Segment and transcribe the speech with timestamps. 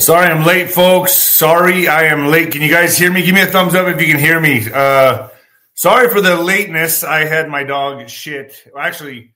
[0.00, 1.12] Sorry, I'm late, folks.
[1.12, 2.52] Sorry, I am late.
[2.52, 3.22] Can you guys hear me?
[3.22, 4.66] Give me a thumbs up if you can hear me.
[4.72, 5.28] Uh,
[5.74, 7.04] sorry for the lateness.
[7.04, 9.34] I had my dog shit, actually,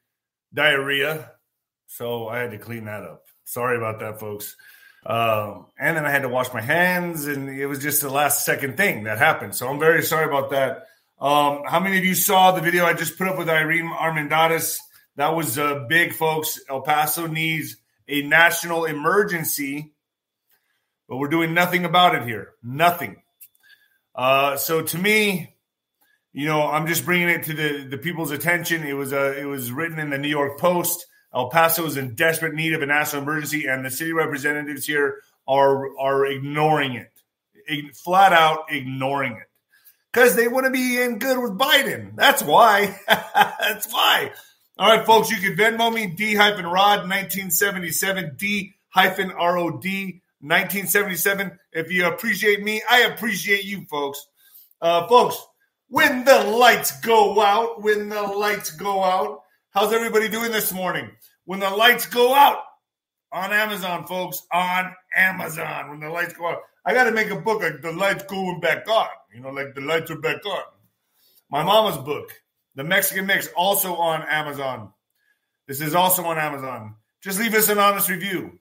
[0.54, 1.32] diarrhea.
[1.86, 3.26] So I had to clean that up.
[3.44, 4.56] Sorry about that, folks.
[5.04, 8.46] Um, and then I had to wash my hands, and it was just the last
[8.46, 9.54] second thing that happened.
[9.54, 10.86] So I'm very sorry about that.
[11.20, 14.78] Um, how many of you saw the video I just put up with Irene Armendariz?
[15.16, 16.58] That was uh, big, folks.
[16.70, 17.76] El Paso needs
[18.08, 19.93] a national emergency,
[21.08, 22.52] but we're doing nothing about it here.
[22.62, 23.22] Nothing.
[24.14, 25.54] Uh, so to me,
[26.32, 28.84] you know, I'm just bringing it to the, the people's attention.
[28.84, 31.06] It was uh, it was written in the New York Post.
[31.34, 35.20] El Paso is in desperate need of a national emergency, and the city representatives here
[35.46, 39.48] are are ignoring it, flat out ignoring it,
[40.12, 42.16] because they want to be in good with Biden.
[42.16, 42.98] That's why.
[43.06, 44.32] That's why.
[44.76, 49.78] All right, folks, you can Venmo me D hyphen Rod 1977 D hyphen R O
[49.78, 51.58] D 1977.
[51.72, 54.26] If you appreciate me, I appreciate you, folks.
[54.80, 55.36] Uh, folks,
[55.88, 61.10] when the lights go out, when the lights go out, how's everybody doing this morning?
[61.44, 62.58] when the lights go out
[63.32, 65.90] on Amazon, folks, on Amazon.
[65.90, 68.60] When the lights go out, I got to make a book like the lights going
[68.60, 69.08] back on.
[69.34, 70.62] You know, like the lights are back on.
[71.50, 72.32] My mama's book,
[72.74, 74.92] The Mexican Mix, also on Amazon.
[75.66, 76.96] This is also on Amazon.
[77.22, 78.58] Just leave us an honest review.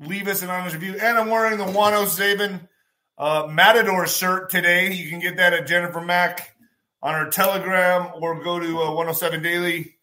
[0.00, 0.94] Leave us an honest review.
[1.00, 2.68] And I'm wearing the 107
[3.16, 4.92] uh, Matador shirt today.
[4.92, 6.54] You can get that at Jennifer Mack
[7.02, 9.98] on her Telegram or go to uh, 107 Daily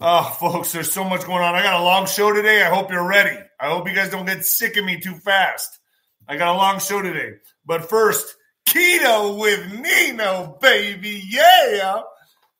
[0.00, 1.56] Oh, folks, there's so much going on.
[1.56, 2.62] I got a long show today.
[2.62, 3.36] I hope you're ready.
[3.58, 5.76] I hope you guys don't get sick of me too fast.
[6.28, 7.38] I got a long show today.
[7.66, 8.36] But first,
[8.68, 11.24] keto with Nino, baby.
[11.26, 12.02] Yeah.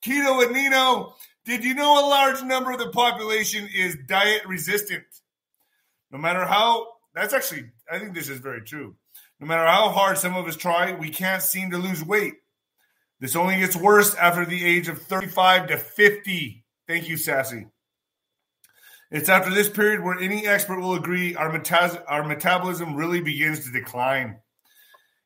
[0.05, 1.15] Keto with Nino.
[1.45, 5.05] Did you know a large number of the population is diet resistant?
[6.11, 8.97] No matter how, that's actually, I think this is very true.
[9.41, 12.35] No matter how hard some of us try, we can't seem to lose weight.
[13.21, 16.65] This only gets worse after the age of 35 to 50.
[16.87, 17.67] Thank you, Sassy.
[19.11, 23.65] It's after this period where any expert will agree our, meta- our metabolism really begins
[23.65, 24.39] to decline.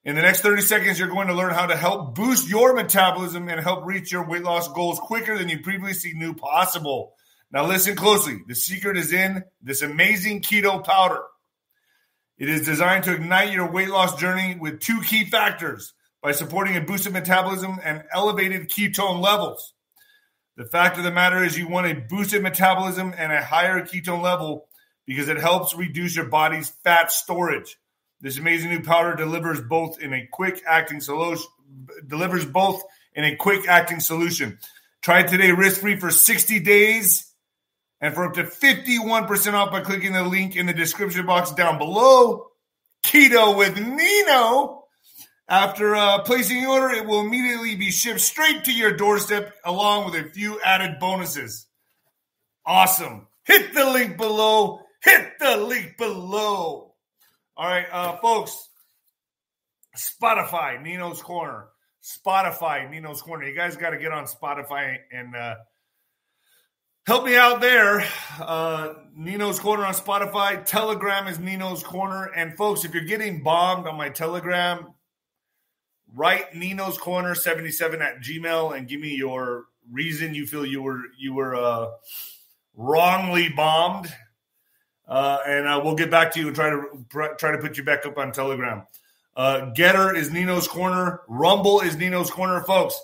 [0.05, 3.49] In the next 30 seconds, you're going to learn how to help boost your metabolism
[3.49, 7.15] and help reach your weight loss goals quicker than you previously knew possible.
[7.53, 8.39] Now, listen closely.
[8.49, 11.23] The secret is in this amazing keto powder.
[12.39, 15.93] It is designed to ignite your weight loss journey with two key factors
[16.23, 19.75] by supporting a boosted metabolism and elevated ketone levels.
[20.57, 24.23] The fact of the matter is, you want a boosted metabolism and a higher ketone
[24.23, 24.67] level
[25.05, 27.77] because it helps reduce your body's fat storage.
[28.23, 31.47] This amazing new powder delivers both in a quick acting solution.
[32.07, 32.83] Delivers both
[33.15, 34.59] in a quick acting solution.
[35.03, 37.32] Try it today risk free for 60 days
[38.03, 41.79] and for up to 51% off by clicking the link in the description box down
[41.79, 42.49] below.
[43.05, 44.81] Keto with Nino.
[45.49, 50.07] After uh, placing your order, it will immediately be shipped straight to your doorstep along
[50.11, 51.67] with a few added bonuses.
[52.67, 53.29] Awesome.
[53.45, 54.81] Hit the link below.
[55.03, 56.95] Hit the link below.
[57.57, 58.69] All right, uh, folks.
[59.97, 61.67] Spotify, Nino's Corner.
[62.03, 63.45] Spotify, Nino's Corner.
[63.45, 65.57] You guys got to get on Spotify and uh,
[67.07, 68.05] help me out there.
[68.41, 70.65] Uh, Nino's Corner on Spotify.
[70.65, 72.31] Telegram is Nino's Corner.
[72.35, 74.95] And folks, if you're getting bombed on my Telegram,
[76.15, 81.03] write Nino's Corner 77 at Gmail and give me your reason you feel you were
[81.19, 81.91] you were uh,
[82.75, 84.13] wrongly bombed.
[85.09, 87.85] Uh, and uh, we'll get back to you and try to try to put you
[87.85, 88.87] back up on Telegram.
[89.37, 91.21] Uh, GETTR is Nino's Corner.
[91.27, 93.01] Rumble is Nino's Corner, folks.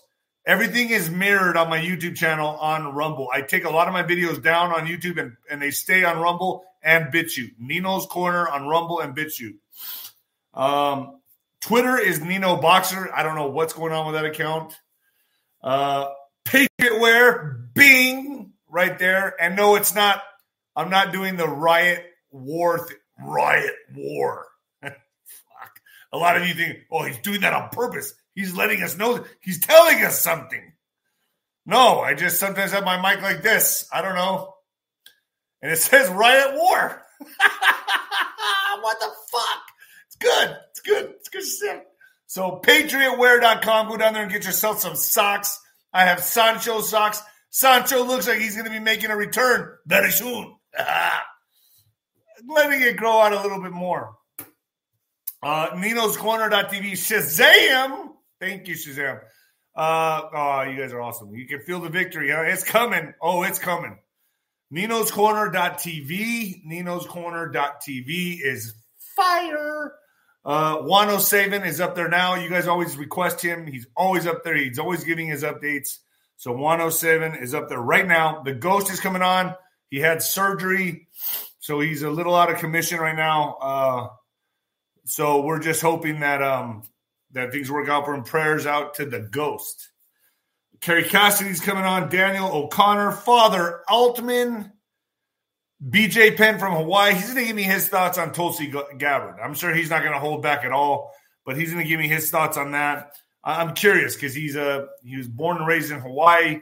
[0.48, 3.28] Everything is mirrored on my YouTube channel on Rumble.
[3.30, 6.20] I take a lot of my videos down on YouTube and, and they stay on
[6.20, 7.56] Rumble and BitChute.
[7.58, 9.58] Nino's Corner on Rumble and BitChute.
[10.54, 11.20] Um,
[11.60, 13.12] Twitter is Nino Boxer.
[13.14, 14.74] I don't know what's going on with that account.
[15.62, 16.12] Uh,
[16.46, 19.34] Patriot Wear, Bing, right there.
[19.38, 20.22] And no, it's not.
[20.74, 22.86] I'm not doing the riot war.
[22.88, 24.46] Th- riot war.
[24.82, 25.80] Fuck.
[26.10, 28.14] A lot of you think, oh, he's doing that on purpose.
[28.38, 29.24] He's letting us know.
[29.40, 30.62] He's telling us something.
[31.66, 33.88] No, I just sometimes have my mic like this.
[33.92, 34.54] I don't know.
[35.60, 37.02] And it says riot war.
[38.80, 39.62] what the fuck?
[40.06, 40.56] It's good.
[40.70, 41.14] It's good.
[41.16, 41.84] It's good shit.
[42.28, 43.88] So patriotwear.com.
[43.88, 45.60] Go down there and get yourself some socks.
[45.92, 47.20] I have Sancho socks.
[47.50, 50.54] Sancho looks like he's going to be making a return very soon.
[52.46, 54.14] Letting it grow out a little bit more.
[55.42, 56.92] Uh, Nino's Corner.tv.
[56.92, 58.07] Shazam!
[58.40, 59.20] Thank you, Shazam.
[59.74, 61.34] Uh, oh, you guys are awesome.
[61.34, 62.30] You can feel the victory.
[62.30, 62.42] Huh?
[62.42, 63.14] It's coming.
[63.20, 63.98] Oh, it's coming.
[64.70, 66.64] Nino's Corner.tv.
[66.64, 68.74] Nino's Corner.tv is
[69.16, 69.94] fire.
[70.44, 72.34] Uh, Juan O Savin is up there now.
[72.34, 73.66] You guys always request him.
[73.66, 74.56] He's always up there.
[74.56, 75.98] He's always giving his updates.
[76.36, 78.42] So 107 is up there right now.
[78.44, 79.54] The Ghost is coming on.
[79.90, 81.08] He had surgery,
[81.58, 83.56] so he's a little out of commission right now.
[83.60, 84.08] Uh,
[85.04, 86.82] so we're just hoping that um,
[87.32, 88.24] that things work out for him.
[88.24, 89.90] Prayers out to the Ghost.
[90.80, 92.08] Kerry Cassidy's coming on.
[92.08, 94.72] Daniel O'Connor, Father Altman,
[95.86, 97.14] BJ Penn from Hawaii.
[97.14, 99.36] He's going to give me his thoughts on Tulsi Gabbard.
[99.42, 101.12] I'm sure he's not going to hold back at all,
[101.44, 103.12] but he's going to give me his thoughts on that.
[103.44, 106.60] I'm curious because he's a he was born and raised in Hawaii,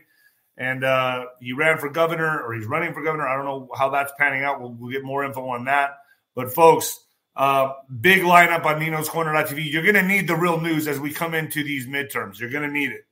[0.56, 3.26] and uh, he ran for governor or he's running for governor.
[3.26, 4.60] I don't know how that's panning out.
[4.60, 5.98] We'll, we'll get more info on that.
[6.34, 7.05] But folks,
[7.36, 9.70] uh, big lineup on Nino's Corner.tv.
[9.70, 12.40] You're going to need the real news as we come into these midterms.
[12.40, 13.02] You're going to need it.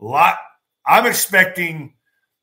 [0.00, 0.38] A lot.
[0.84, 1.94] I'm expecting.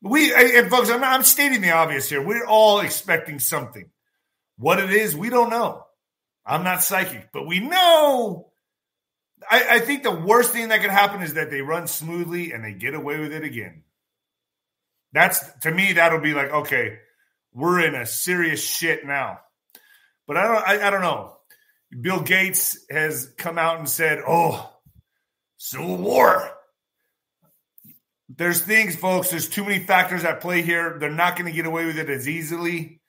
[0.02, 2.22] We and folks, I'm, I'm stating the obvious here.
[2.22, 3.90] We're all expecting something.
[4.58, 5.84] What it is, we don't know.
[6.44, 8.52] I'm not psychic, but we know
[9.50, 12.64] I, I think the worst thing that could happen is that they run smoothly and
[12.64, 13.82] they get away with it again.
[15.12, 16.98] That's to me, that'll be like, okay,
[17.52, 19.40] we're in a serious shit now.
[20.26, 21.36] But I don't I, I don't know.
[22.00, 24.72] Bill Gates has come out and said, Oh,
[25.56, 26.50] Civil War.
[28.28, 29.30] There's things, folks.
[29.30, 30.98] There's too many factors at play here.
[30.98, 33.00] They're not going to get away with it as easily.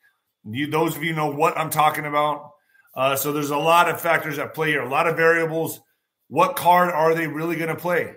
[0.46, 2.52] You, those of you know what I'm talking about.
[2.96, 5.80] Uh, so there's a lot of factors at play here, a lot of variables.
[6.30, 8.16] What card are they really going to play?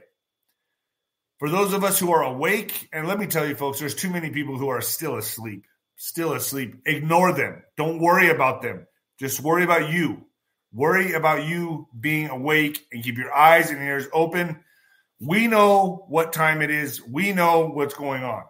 [1.38, 4.10] For those of us who are awake, and let me tell you, folks, there's too
[4.10, 5.64] many people who are still asleep,
[5.96, 6.82] still asleep.
[6.84, 7.62] Ignore them.
[7.76, 8.86] Don't worry about them.
[9.20, 10.24] Just worry about you.
[10.72, 14.60] Worry about you being awake and keep your eyes and ears open.
[15.20, 17.06] We know what time it is.
[17.06, 18.44] We know what's going on,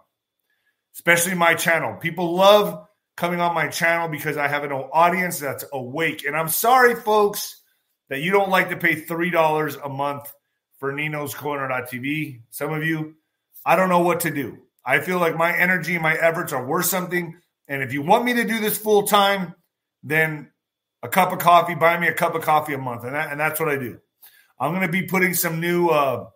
[0.95, 1.97] especially my channel.
[1.97, 2.87] People love
[3.17, 6.25] coming on my channel because I have an audience that's awake.
[6.25, 7.61] And I'm sorry, folks
[8.09, 10.33] that you don't like to pay $3 a month
[10.79, 12.43] for Nino's Corner.tv.
[12.51, 13.15] Some of you,
[13.67, 14.59] I don't know what to do.
[14.87, 17.37] I feel like my energy and my efforts are worth something.
[17.67, 19.55] And if you want me to do this full time,
[20.03, 20.50] then
[21.03, 23.05] a cup of coffee, buy me a cup of coffee a month.
[23.05, 23.99] And, that, and that's what I do.
[24.59, 26.29] I'm going to be putting some new uh,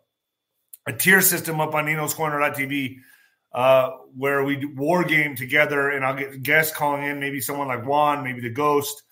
[0.87, 2.99] a tier system up on Nino's Corner.tv
[3.53, 7.85] uh, where we war game together and I'll get guests calling in, maybe someone like
[7.85, 9.03] Juan, maybe the ghost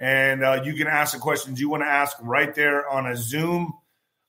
[0.00, 3.14] and uh, you can ask the questions you want to ask right there on a
[3.14, 3.74] Zoom.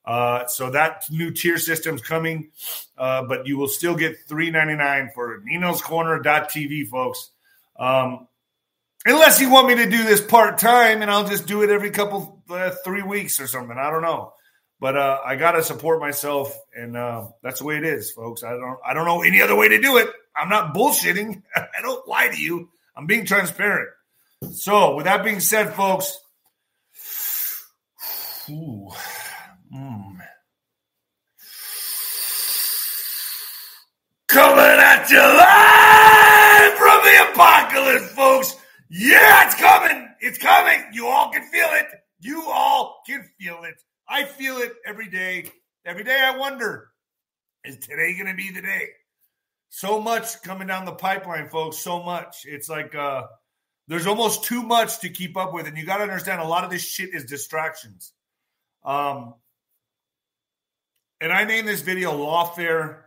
[0.03, 2.51] Uh, so that new tier system's coming,
[2.97, 7.31] uh, but you will still get three ninety nine for Nino's Corner.tv, folks.
[7.79, 8.27] Um,
[9.05, 11.91] unless you want me to do this part time, and I'll just do it every
[11.91, 13.77] couple uh, three weeks or something.
[13.77, 14.33] I don't know,
[14.79, 18.43] but uh, I got to support myself, and uh, that's the way it is, folks.
[18.43, 20.09] I don't I don't know any other way to do it.
[20.35, 21.41] I'm not bullshitting.
[21.55, 22.69] I don't lie to you.
[22.95, 23.89] I'm being transparent.
[24.53, 26.17] So, with that being said, folks,
[28.49, 28.89] ooh,
[29.73, 30.17] mm.
[34.27, 38.60] coming at you live from the apocalypse, folks.
[38.93, 40.09] Yeah, it's coming.
[40.19, 40.83] It's coming.
[40.91, 41.87] You all can feel it.
[42.19, 43.81] You all can feel it.
[44.07, 45.49] I feel it every day.
[45.85, 46.89] Every day I wonder,
[47.63, 48.89] is today going to be the day?
[49.69, 51.77] So much coming down the pipeline, folks.
[51.77, 52.43] So much.
[52.43, 53.23] It's like, uh,
[53.87, 56.65] there's almost too much to keep up with, and you got to understand a lot
[56.65, 58.11] of this shit is distractions.
[58.83, 59.35] Um,
[61.21, 63.03] and I named this video "Lawfare"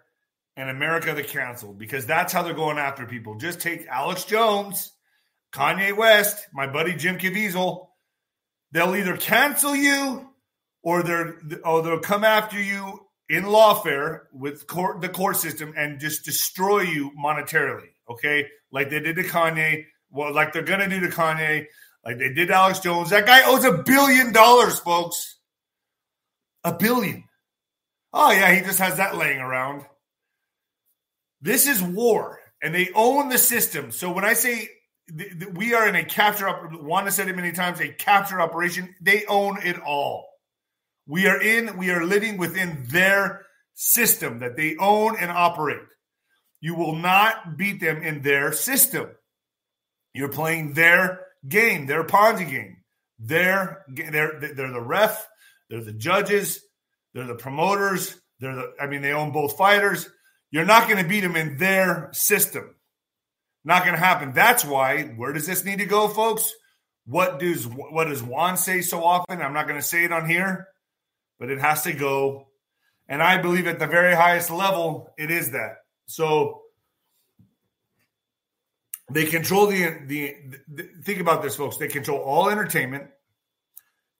[0.56, 3.34] and America the Canceled because that's how they're going after people.
[3.34, 4.93] Just take Alex Jones,
[5.54, 7.86] Kanye West, my buddy Jim Caviezel.
[8.72, 10.28] They'll either cancel you
[10.82, 16.00] or they're or they'll come after you in lawfare with court, the court system and
[16.00, 17.90] just destroy you monetarily.
[18.10, 21.66] Okay, like they did to Kanye well, like they're gonna do to Kanye,
[22.04, 23.10] like they did Alex Jones.
[23.10, 25.38] That guy owes a billion dollars, folks.
[26.64, 27.24] A billion.
[28.12, 29.84] Oh yeah, he just has that laying around.
[31.40, 33.92] This is war, and they own the system.
[33.92, 34.68] So when I say
[35.08, 37.88] th- th- we are in a capture up, Juan O said it many times, a
[37.88, 38.94] capture operation.
[39.00, 40.28] They own it all.
[41.06, 41.76] We are in.
[41.76, 43.42] We are living within their
[43.74, 45.82] system that they own and operate.
[46.60, 49.10] You will not beat them in their system.
[50.14, 52.78] You're playing their game, their Ponzi game.
[53.18, 55.28] They're they're they're the ref,
[55.68, 56.60] they're the judges,
[57.12, 60.08] they're the promoters, they're the I mean they own both fighters.
[60.50, 62.73] You're not going to beat them in their system.
[63.64, 64.32] Not going to happen.
[64.32, 66.52] That's why where does this need to go, folks?
[67.06, 69.40] What does what does Juan say so often?
[69.40, 70.68] I'm not going to say it on here,
[71.38, 72.48] but it has to go.
[73.08, 75.76] And I believe at the very highest level, it is that.
[76.06, 76.62] So
[79.10, 80.34] they control the, the,
[80.72, 81.76] the think about this, folks.
[81.76, 83.04] They control all entertainment.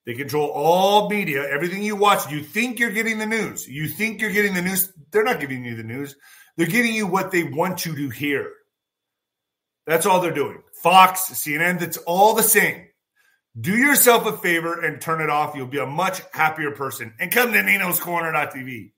[0.05, 2.31] They control all media, everything you watch.
[2.31, 3.67] You think you're getting the news.
[3.67, 4.93] You think you're getting the news.
[5.11, 6.15] They're not giving you the news.
[6.57, 8.51] They're giving you what they want you to hear.
[9.87, 10.63] That's all they're doing.
[10.83, 12.87] Fox, CNN, that's all the same.
[13.59, 15.55] Do yourself a favor and turn it off.
[15.55, 17.15] You'll be a much happier person.
[17.21, 18.91] And come to Nino's Corner.tv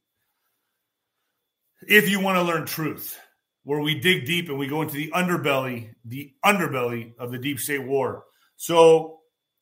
[1.86, 3.18] if you want to learn truth,
[3.64, 7.58] where we dig deep and we go into the underbelly, the underbelly of the deep
[7.60, 8.24] state war.
[8.56, 9.20] So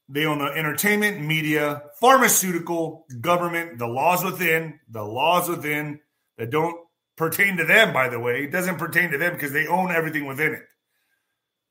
[0.08, 6.00] they own the entertainment, media, pharmaceutical, government, the laws within, the laws within
[6.38, 6.76] that don't
[7.16, 8.44] pertain to them, by the way.
[8.44, 10.62] It doesn't pertain to them because they own everything within it.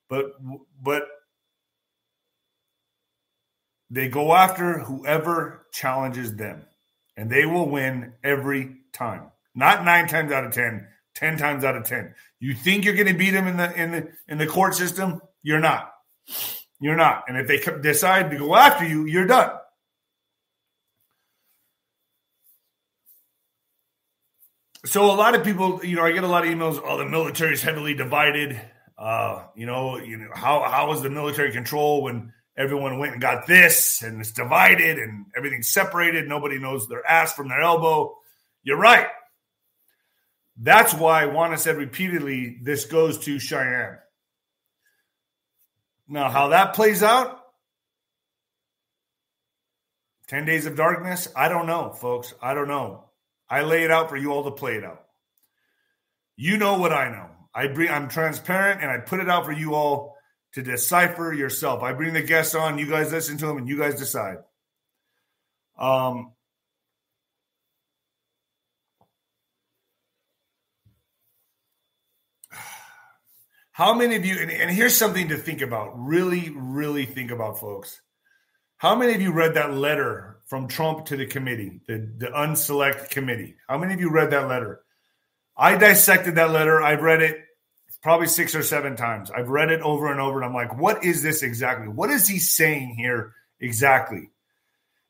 [0.09, 0.33] But
[0.81, 1.03] but
[3.89, 6.63] they go after whoever challenges them,
[7.17, 9.31] and they will win every time.
[9.55, 12.15] Not nine times out of ten, ten times out of ten.
[12.39, 15.21] You think you're going to beat them in the in the in the court system?
[15.43, 15.91] You're not.
[16.79, 17.25] You're not.
[17.27, 19.51] And if they decide to go after you, you're done.
[24.85, 26.81] So a lot of people, you know, I get a lot of emails.
[26.83, 28.59] Oh, the military is heavily divided.
[28.97, 33.21] Uh, you know, you know how how was the military control when everyone went and
[33.21, 36.27] got this and it's divided and everything's separated.
[36.27, 38.15] Nobody knows their ass from their elbow.
[38.63, 39.07] You're right.
[40.57, 43.97] That's why Juan O said repeatedly, this goes to Cheyenne.
[46.07, 47.39] Now, how that plays out,
[50.27, 52.33] 10 days of darkness, I don't know, folks.
[52.41, 53.05] I don't know.
[53.49, 55.03] I lay it out for you all to play it out.
[56.35, 57.29] You know what I know.
[57.53, 60.17] I bring I'm transparent and I put it out for you all
[60.53, 61.83] to decipher yourself.
[61.83, 64.37] I bring the guests on, you guys listen to them, and you guys decide.
[65.77, 66.33] Um,
[73.71, 77.59] how many of you, and, and here's something to think about, really, really think about,
[77.59, 77.99] folks.
[78.77, 83.09] How many of you read that letter from Trump to the committee, the, the unselect
[83.09, 83.55] committee?
[83.67, 84.82] How many of you read that letter?
[85.63, 86.81] I dissected that letter.
[86.81, 87.37] I've read it
[88.01, 89.31] probably six or seven times.
[89.31, 91.87] I've read it over and over, and I'm like, what is this exactly?
[91.87, 94.29] What is he saying here exactly?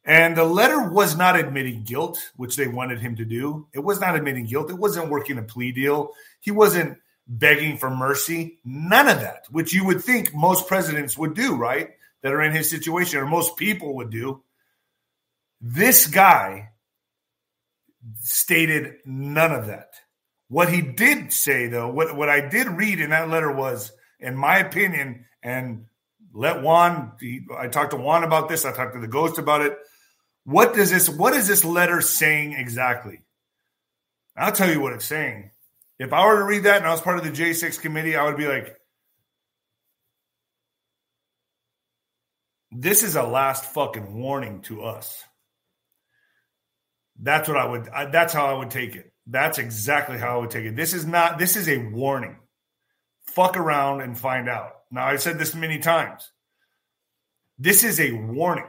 [0.06, 3.68] And the letter was not admitting guilt, which they wanted him to do.
[3.74, 4.70] It was not admitting guilt.
[4.70, 6.12] It wasn't working a plea deal.
[6.40, 8.60] He wasn't begging for mercy.
[8.64, 11.90] None of that, which you would think most presidents would do, right?
[12.22, 14.44] That are in his situation, or most people would do.
[15.62, 16.70] This guy
[18.20, 19.96] stated none of that.
[20.54, 24.36] What he did say, though, what, what I did read in that letter was, in
[24.36, 25.86] my opinion, and
[26.32, 29.62] let Juan, he, I talked to Juan about this, I talked to the ghost about
[29.62, 29.76] it.
[30.44, 33.24] What does this, what is this letter saying exactly?
[34.38, 35.50] I'll tell you what it's saying.
[35.98, 38.24] If I were to read that and I was part of the J6 committee, I
[38.26, 38.78] would be like,
[42.72, 45.24] this is a last fucking warning to us.
[47.20, 49.13] That's what I would, I, that's how I would take it.
[49.28, 50.76] That's exactly how I would take it.
[50.76, 52.38] This is not, this is a warning.
[53.28, 54.72] Fuck around and find out.
[54.92, 56.30] Now, I've said this many times.
[57.58, 58.68] This is a warning.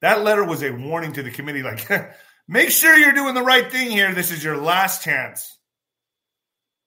[0.00, 1.88] That letter was a warning to the committee like,
[2.48, 4.14] make sure you're doing the right thing here.
[4.14, 5.58] This is your last chance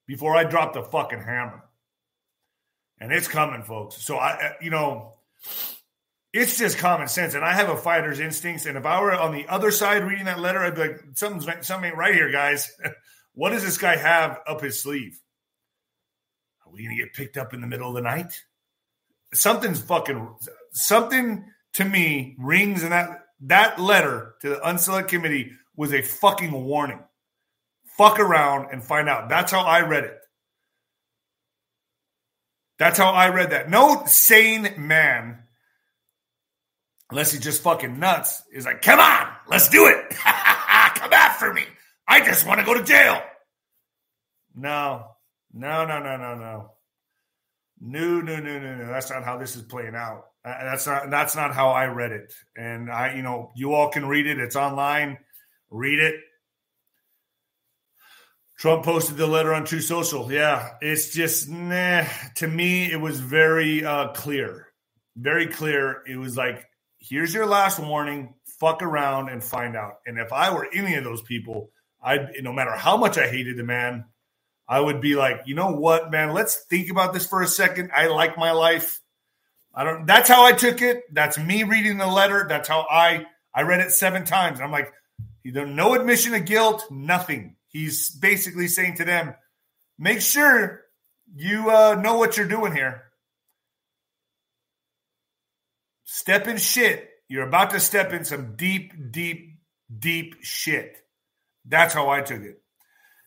[0.07, 1.63] before I drop the fucking hammer.
[2.99, 4.03] And it's coming, folks.
[4.05, 5.13] So, I, you know,
[6.35, 7.33] it's just common sense.
[7.33, 8.65] And I have a fighter's instincts.
[8.65, 11.45] And if I were on the other side reading that letter, I'd be like, something's
[11.65, 12.69] something ain't right here, guys.
[13.33, 15.17] what does this guy have up his sleeve?
[16.65, 18.43] Are we gonna get picked up in the middle of the night?
[19.33, 20.35] Something's fucking
[20.73, 26.51] something to me rings in that that letter to the unselect committee was a fucking
[26.51, 26.99] warning.
[27.97, 29.29] Fuck around and find out.
[29.29, 30.17] That's how I read it.
[32.77, 33.69] That's how I read that.
[33.69, 35.44] No sane man
[37.11, 40.09] unless he's just fucking nuts, is like, come on, let's do it.
[40.09, 41.63] come after me.
[42.07, 43.21] I just want to go to jail.
[44.55, 45.05] No,
[45.53, 46.71] no, no, no, no, no.
[47.81, 48.87] No, no, no, no, no.
[48.87, 50.25] That's not how this is playing out.
[50.45, 52.33] Uh, that's not that's not how I read it.
[52.55, 54.39] And I, you know, you all can read it.
[54.39, 55.17] It's online.
[55.69, 56.15] Read it.
[58.57, 60.31] Trump posted the letter on Truth Social.
[60.31, 62.05] Yeah, it's just nah.
[62.35, 64.67] To me, it was very uh, clear,
[65.17, 66.01] very clear.
[66.07, 66.65] It was like
[67.07, 68.33] here's your last warning.
[68.59, 69.95] Fuck around and find out.
[70.05, 71.71] And if I were any of those people,
[72.01, 74.05] I'd no matter how much I hated the man,
[74.67, 77.91] I would be like, you know what, man, let's think about this for a second.
[77.95, 79.01] I like my life.
[79.73, 81.03] I don't that's how I took it.
[81.11, 82.45] That's me reading the letter.
[82.47, 84.59] That's how I I read it seven times.
[84.59, 84.91] I'm like,
[85.43, 87.55] no admission of guilt, nothing.
[87.67, 89.35] He's basically saying to them,
[89.99, 90.83] make sure
[91.35, 93.04] you uh, know what you're doing here.
[96.05, 99.59] Step in shit You're about to step in some deep, deep,
[99.97, 100.97] deep shit.
[101.65, 102.61] That's how I took it.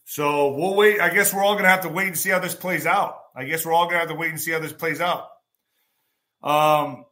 [0.05, 1.01] So we'll wait.
[1.01, 3.19] I guess we're all going to have to wait and see how this plays out.
[3.37, 5.29] I guess we're all going to have to wait and see how this plays out.
[6.43, 7.05] Um,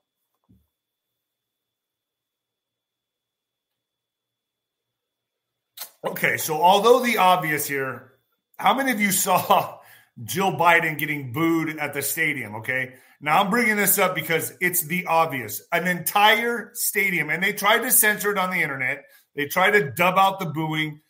[6.04, 8.12] okay, so although the obvious here,
[8.56, 9.78] how many of you saw
[10.25, 12.56] Jill Biden getting booed at the stadium?
[12.56, 15.62] Okay, now I'm bringing this up because it's the obvious.
[15.73, 19.04] An entire stadium, and they tried to censor it on the internet.
[19.35, 21.00] They tried to dub out the booing,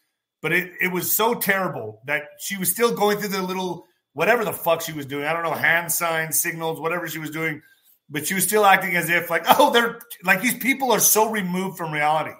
[0.42, 4.44] but it, it was so terrible that she was still going through the little whatever
[4.44, 5.24] the fuck she was doing.
[5.24, 7.62] I don't know, hand signs, signals, whatever she was doing,
[8.08, 11.30] but she was still acting as if like, oh, they're like these people are so
[11.30, 12.34] removed from reality.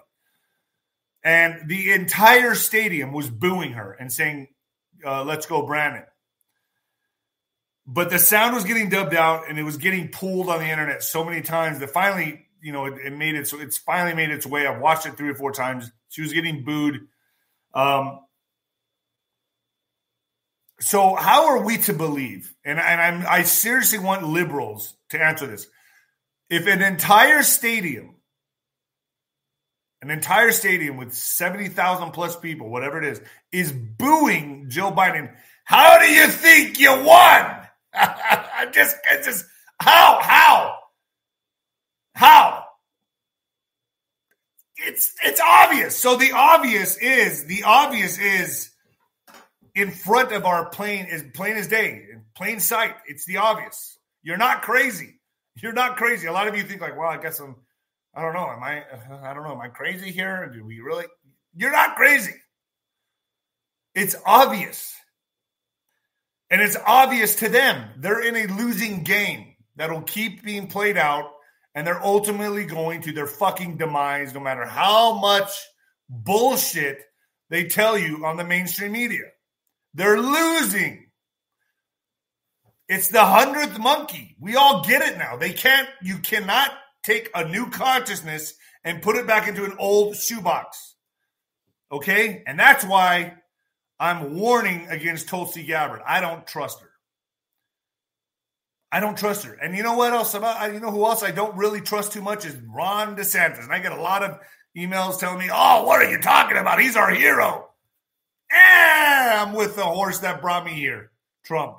[1.25, 4.47] And the entire stadium was booing her and saying,
[5.05, 6.05] uh, let's go, Brandon
[7.87, 11.03] but the sound was getting dubbed out and it was getting pulled on the internet
[11.03, 14.31] so many times that finally, you know, it, it, made it so it's finally made
[14.31, 14.67] its way.
[14.67, 15.91] I've watched it three or four times.
[16.09, 17.07] She was getting booed.
[17.75, 18.21] Um,
[20.81, 22.53] so how are we to believe?
[22.65, 25.69] And, and I'm, I seriously want liberals to answer this.
[26.51, 28.17] If an entire stadium,
[30.03, 33.21] an entire stadium with 70,000 plus people, whatever it is,
[33.53, 35.33] is booing Joe Biden,
[35.65, 37.66] how do you think you won?
[38.59, 39.47] I just, it's just,
[39.81, 40.79] how, how,
[42.15, 42.65] how?
[44.77, 45.97] It's, it's obvious.
[45.97, 48.71] So the obvious is, the obvious is
[49.75, 52.95] in front of our plain, is plain as day, in plain sight.
[53.07, 53.99] It's the obvious.
[54.23, 55.21] You're not crazy.
[55.57, 56.27] You're not crazy.
[56.27, 57.57] A lot of you think like, well, I guess I'm,
[58.15, 58.51] I don't know.
[58.51, 58.85] Am I,
[59.23, 59.53] I don't know.
[59.53, 60.51] Am I crazy here?
[60.53, 61.05] Do we really?
[61.55, 62.35] You're not crazy.
[63.95, 64.95] It's obvious.
[66.51, 67.91] And it's obvious to them.
[67.99, 71.31] They're in a losing game that'll keep being played out.
[71.75, 75.51] And they're ultimately going to their fucking demise, no matter how much
[76.09, 77.03] bullshit
[77.51, 79.25] they tell you on the mainstream media.
[79.93, 81.07] They're losing.
[82.89, 84.37] It's the hundredth monkey.
[84.41, 85.37] We all get it now.
[85.37, 86.71] They can't, you cannot
[87.03, 88.55] take a new consciousness
[88.85, 90.95] and put it back into an old shoebox.
[91.91, 92.43] Okay?
[92.47, 93.35] And that's why
[93.99, 96.03] I'm warning against Tulsi Gabbard.
[96.07, 96.91] I don't trust her.
[98.93, 99.55] I don't trust her.
[99.55, 102.23] And you know what else about you know who else I don't really trust too
[102.23, 103.65] much is Ron DeSantis.
[103.65, 104.39] And I get a lot of
[104.77, 106.81] emails telling me, "Oh, what are you talking about?
[106.81, 107.71] He's our hero."
[108.51, 111.11] And I'm with the horse that brought me here.
[111.45, 111.79] Trump.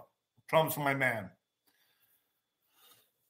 [0.49, 1.29] Trump's my man.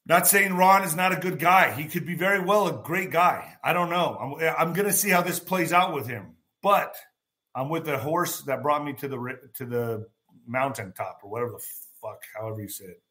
[0.06, 1.72] Not saying Ron is not a good guy.
[1.72, 3.56] He could be very well a great guy.
[3.62, 4.38] I don't know.
[4.40, 6.36] I'm, I'm going to see how this plays out with him.
[6.62, 6.94] But
[7.58, 10.06] I'm with the horse that brought me to the to the
[10.46, 11.64] mountaintop or whatever the
[12.00, 13.02] fuck, however you say it.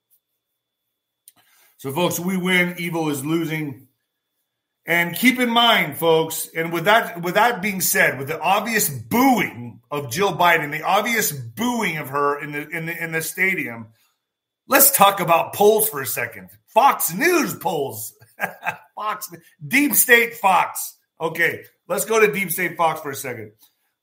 [1.76, 2.76] So, folks, we win.
[2.78, 3.88] Evil is losing.
[4.86, 8.88] And keep in mind, folks, and with that with that being said, with the obvious
[8.88, 13.22] booing of Jill Biden, the obvious booing of her in the in the in the
[13.22, 13.88] stadium,
[14.66, 16.50] let's talk about polls for a second.
[16.68, 18.14] Fox News polls.
[18.96, 19.30] Fox
[19.68, 20.96] Deep State Fox.
[21.20, 23.52] Okay, let's go to Deep State Fox for a second.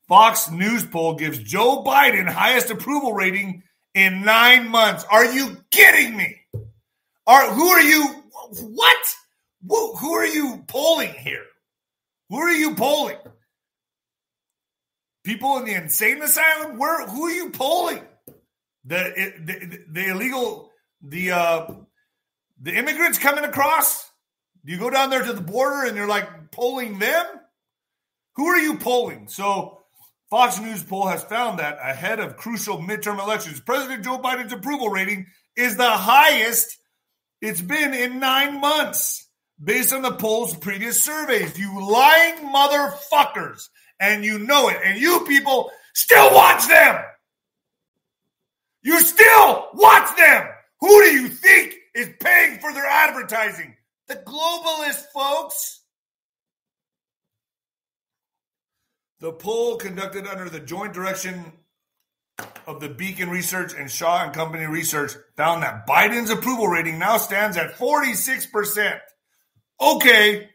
[0.09, 3.63] Fox News poll gives Joe Biden highest approval rating
[3.95, 5.05] in nine months.
[5.11, 6.37] Are you kidding me?
[7.27, 8.07] Are who are you?
[8.61, 9.15] What?
[9.67, 11.45] Who, who are you polling here?
[12.29, 13.17] Who are you polling?
[15.25, 16.79] People in the insane asylum?
[16.79, 17.07] Where?
[17.07, 18.03] Who are you polling?
[18.85, 21.67] The the, the illegal the uh,
[22.61, 24.11] the immigrants coming across?
[24.65, 27.25] You go down there to the border and you're like polling them?
[28.37, 29.29] Who are you polling?
[29.29, 29.84] So
[30.31, 34.89] Fox News poll has found that ahead of crucial midterm elections, President Joe Biden's approval
[34.89, 36.79] rating is the highest
[37.41, 39.29] it's been in nine months,
[39.63, 41.59] based on the poll's previous surveys.
[41.59, 43.69] You lying motherfuckers.
[44.01, 44.79] And you know it.
[44.83, 47.05] And you people still watch them.
[48.83, 50.49] You still watch them.
[50.81, 53.77] Who do you think is paying for their advertising?
[54.09, 55.81] The globalist folks.
[59.21, 61.53] The poll conducted under the joint direction
[62.67, 67.17] of the Beacon Research and Shaw and Company Research found that Biden's approval rating now
[67.17, 68.99] stands at 46%.
[69.81, 70.51] Okay.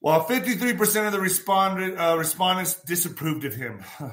[0.00, 3.82] While 53% of the uh, respondents disapproved of him.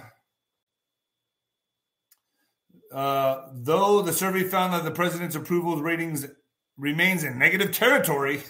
[2.91, 6.25] Uh, though the survey found that the president's approval ratings
[6.75, 8.41] remains in negative territory,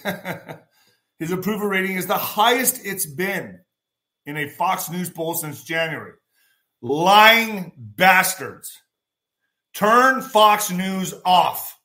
[1.18, 3.60] his approval rating is the highest it's been
[4.30, 6.12] in a Fox News poll since January.
[6.80, 8.70] Lying bastards.
[9.74, 11.78] Turn Fox News off.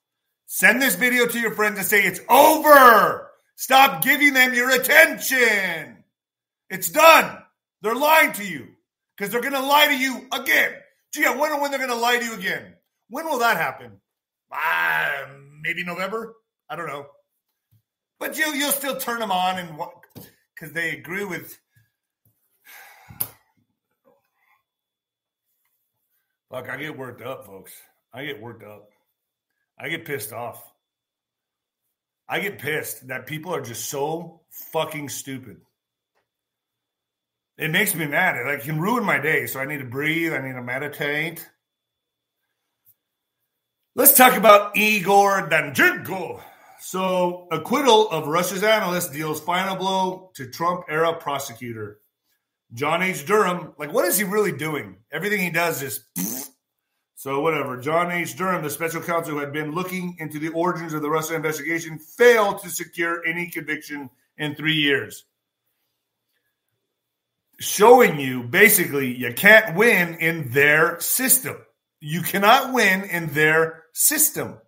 [0.46, 3.30] Send this video to your friends and say it's over.
[3.56, 6.04] Stop giving them your attention.
[6.70, 7.38] It's done.
[7.82, 8.68] They're lying to you
[9.18, 10.74] because they're going to lie to you again.
[11.14, 12.74] Gee, I wonder when they're going to lie to you again.
[13.10, 14.00] When will that happen?
[14.52, 15.26] Uh,
[15.62, 16.36] maybe November.
[16.70, 17.08] I don't know.
[18.20, 19.92] But you'll you'll still turn them on and what
[20.56, 21.58] because they agree with.
[26.52, 27.72] Look, I get worked up, folks.
[28.14, 28.90] I get worked up.
[29.80, 30.64] I get pissed off.
[32.28, 35.58] I get pissed that people are just so fucking stupid.
[37.58, 38.36] It makes me mad.
[38.36, 39.48] It like, can ruin my day.
[39.48, 40.34] So I need to breathe.
[40.34, 41.48] I need to meditate.
[43.96, 46.42] Let's talk about Igor Danchenko.
[46.82, 52.00] So, acquittal of Russia's analyst deals final blow to Trump era prosecutor.
[52.76, 53.26] John H.
[53.26, 54.98] Durham, like, what is he really doing?
[55.10, 56.04] Everything he does is.
[57.16, 57.78] So, whatever.
[57.78, 58.36] John H.
[58.36, 61.98] Durham, the special counsel who had been looking into the origins of the Russia investigation,
[61.98, 65.24] failed to secure any conviction in three years.
[67.60, 71.56] Showing you basically you can't win in their system.
[72.02, 74.60] You cannot win in their system.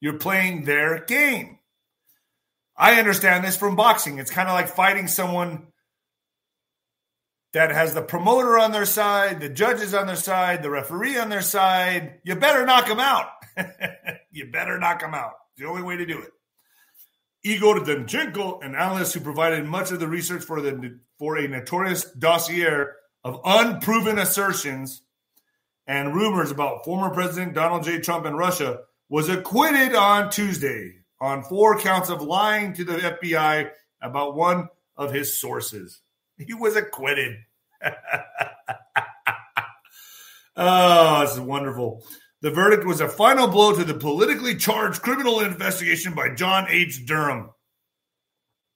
[0.00, 1.58] You're playing their game.
[2.76, 4.18] I understand this from boxing.
[4.18, 5.66] It's kind of like fighting someone
[7.52, 11.28] that has the promoter on their side, the judges on their side, the referee on
[11.28, 12.20] their side.
[12.24, 13.26] You better knock them out.
[14.30, 15.32] you better knock them out.
[15.52, 16.30] It's the only way to do it.
[17.42, 22.04] Igor Danchenko, an analyst who provided much of the research for the for a notorious
[22.04, 22.84] dossier
[23.24, 25.02] of unproven assertions
[25.86, 27.98] and rumors about former President Donald J.
[27.98, 33.70] Trump and Russia, was acquitted on Tuesday on four counts of lying to the FBI
[34.00, 36.00] about one of his sources.
[36.46, 37.36] He was acquitted.
[40.56, 42.04] oh, this is wonderful.
[42.42, 47.04] The verdict was a final blow to the politically charged criminal investigation by John H.
[47.04, 47.50] Durham,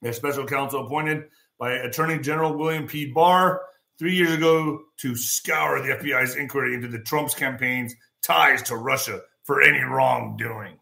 [0.02, 1.24] a special counsel appointed
[1.58, 3.10] by Attorney General William P.
[3.10, 3.62] Barr
[3.98, 9.20] three years ago to scour the FBI's inquiry into the Trump's campaign's ties to Russia
[9.44, 10.78] for any wrongdoing.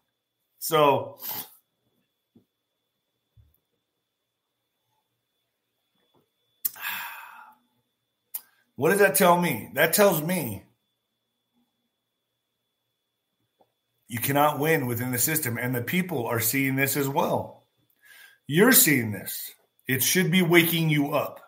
[0.59, 1.19] So,
[8.75, 9.69] what does that tell me?
[9.73, 10.63] That tells me
[14.07, 17.65] you cannot win within the system, and the people are seeing this as well.
[18.47, 19.51] You're seeing this.
[19.87, 21.39] It should be waking you up.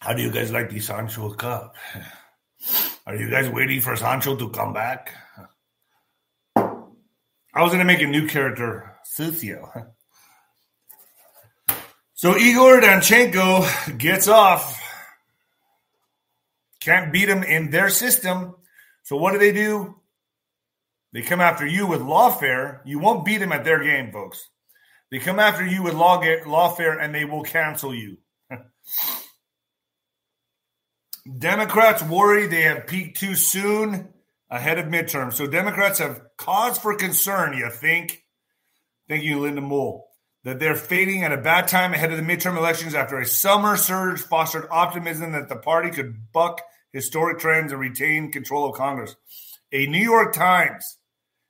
[0.00, 1.76] How do you guys like the Sancho Cup?
[3.06, 5.14] Are you guys waiting for Sancho to come back?
[6.56, 9.86] I was going to make a new character, Sucio.
[12.24, 14.80] So Igor Danchenko gets off.
[16.80, 18.54] Can't beat him in their system.
[19.02, 19.96] So what do they do?
[21.12, 22.80] They come after you with lawfare.
[22.86, 24.48] You won't beat them at their game, folks.
[25.10, 28.16] They come after you with law lawfare and they will cancel you.
[31.38, 34.08] Democrats worry they have peaked too soon
[34.48, 35.34] ahead of midterms.
[35.34, 38.24] So Democrats have cause for concern, you think?
[39.10, 40.06] Thank you, Linda Moore.
[40.44, 43.76] That they're fading at a bad time ahead of the midterm elections after a summer
[43.76, 46.60] surge fostered optimism that the party could buck
[46.92, 49.16] historic trends and retain control of Congress.
[49.72, 50.98] A New York Times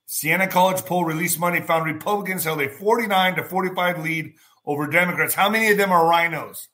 [0.07, 4.33] Siena College poll released Monday found Republicans held a 49 to 45 lead
[4.65, 5.33] over Democrats.
[5.33, 6.69] How many of them are rhinos?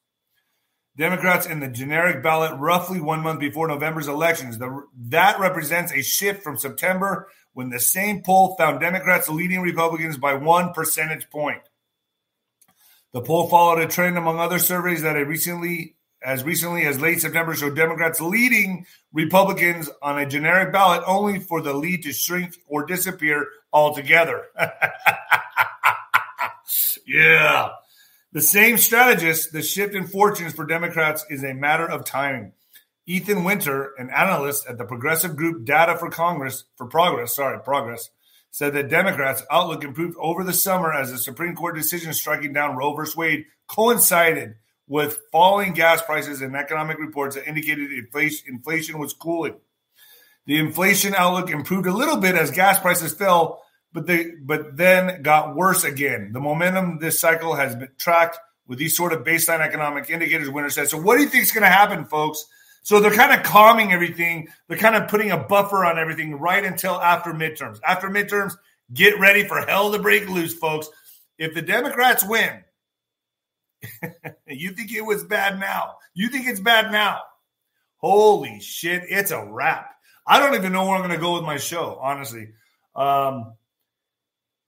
[0.98, 4.58] Democrats in the generic ballot roughly one month before November's elections.
[4.58, 10.18] The, that represents a shift from September when the same poll found Democrats leading Republicans
[10.18, 11.62] by one percentage point.
[13.14, 17.54] The poll followed a trend among other surveys that recently, as recently as late September,
[17.54, 22.86] showed Democrats leading Republicans on a generic ballot only for the lead to shrink or
[22.86, 24.46] disappear altogether.
[27.06, 27.70] yeah.
[28.32, 32.54] The same strategist, the shift in fortunes for Democrats is a matter of timing.
[33.06, 38.10] Ethan Winter, an analyst at the progressive group Data for Congress for Progress, sorry, Progress,
[38.52, 42.76] said that Democrats' outlook improved over the summer as the Supreme Court decision striking down
[42.76, 43.10] Roe v.
[43.16, 44.56] Wade coincided
[44.88, 49.56] with falling gas prices and economic reports that indicated inflation was cooling.
[50.46, 55.22] The inflation outlook improved a little bit as gas prices fell, but they but then
[55.22, 56.32] got worse again.
[56.34, 58.38] The momentum this cycle has been tracked
[58.68, 60.50] with these sort of baseline economic indicators.
[60.50, 60.90] Winter said.
[60.90, 62.46] So, what do you think is going to happen, folks?
[62.84, 64.48] So they're kind of calming everything.
[64.68, 67.80] They're kind of putting a buffer on everything right until after midterms.
[67.86, 68.54] After midterms,
[68.94, 70.90] get ready for hell to break loose, folks.
[71.38, 72.64] If the Democrats win,
[74.48, 75.96] you think it was bad now?
[76.14, 77.22] You think it's bad now?
[77.98, 79.92] Holy shit, it's a wrap.
[80.26, 82.50] I don't even know where I'm going to go with my show, honestly.
[82.96, 83.54] Um,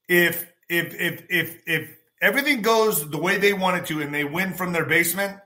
[0.08, 4.24] if if if if if everything goes the way they want it to and they
[4.24, 5.38] win from their basement,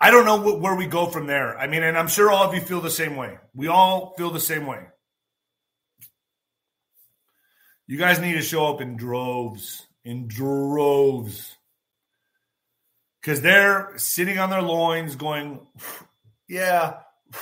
[0.00, 1.58] I don't know where we go from there.
[1.58, 3.36] I mean, and I'm sure all of you feel the same way.
[3.54, 4.80] We all feel the same way.
[7.86, 11.56] You guys need to show up in droves, in droves.
[13.20, 15.60] Because they're sitting on their loins going,
[16.48, 17.00] yeah,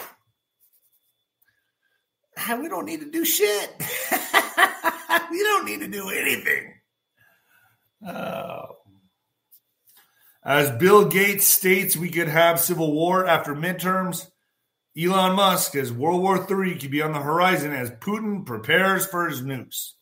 [2.60, 3.70] we don't need to do shit.
[5.30, 6.74] we don't need to do anything.
[8.04, 8.77] Oh.
[10.44, 14.30] As Bill Gates states, we could have civil war after midterms.
[15.00, 19.28] Elon Musk as World War III could be on the horizon as Putin prepares for
[19.28, 19.92] his nukes.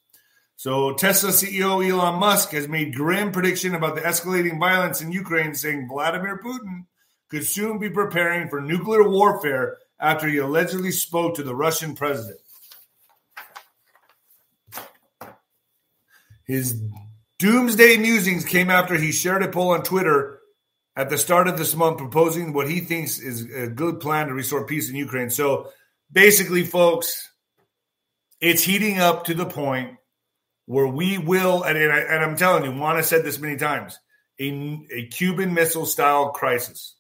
[0.57, 5.55] So Tesla CEO Elon Musk has made grim prediction about the escalating violence in Ukraine,
[5.55, 6.87] saying Vladimir Putin
[7.29, 12.41] could soon be preparing for nuclear warfare after he allegedly spoke to the Russian president.
[16.45, 16.81] His
[17.39, 20.41] doomsday musings came after he shared a poll on Twitter
[20.97, 24.35] at the start of this month proposing what he thinks is a good plan to
[24.35, 25.31] restore peace in Ukraine.
[25.31, 25.71] So
[26.11, 27.31] basically, folks,
[28.41, 29.97] it's heating up to the point
[30.65, 33.99] where we will, and, and, I, I'm telling you, Juan has said this many times,
[34.41, 36.97] a, a Cuban Missile style crisis.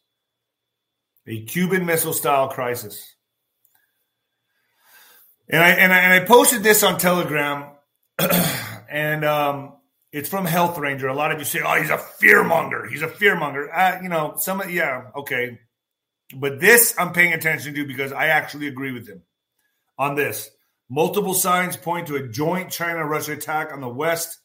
[1.26, 3.14] A Cuban Missile style crisis.
[5.48, 7.70] And I, and I, and I posted this on Telegram,
[8.90, 9.75] and um,
[10.16, 11.08] it's from Health Ranger.
[11.08, 12.88] A lot of you say, "Oh, he's a fearmonger.
[12.88, 15.60] He's a fearmonger." Uh, you know, some yeah, okay,
[16.34, 19.22] but this I'm paying attention to because I actually agree with him
[19.98, 20.50] on this.
[20.88, 24.38] Multiple signs point to a joint China Russia attack on the West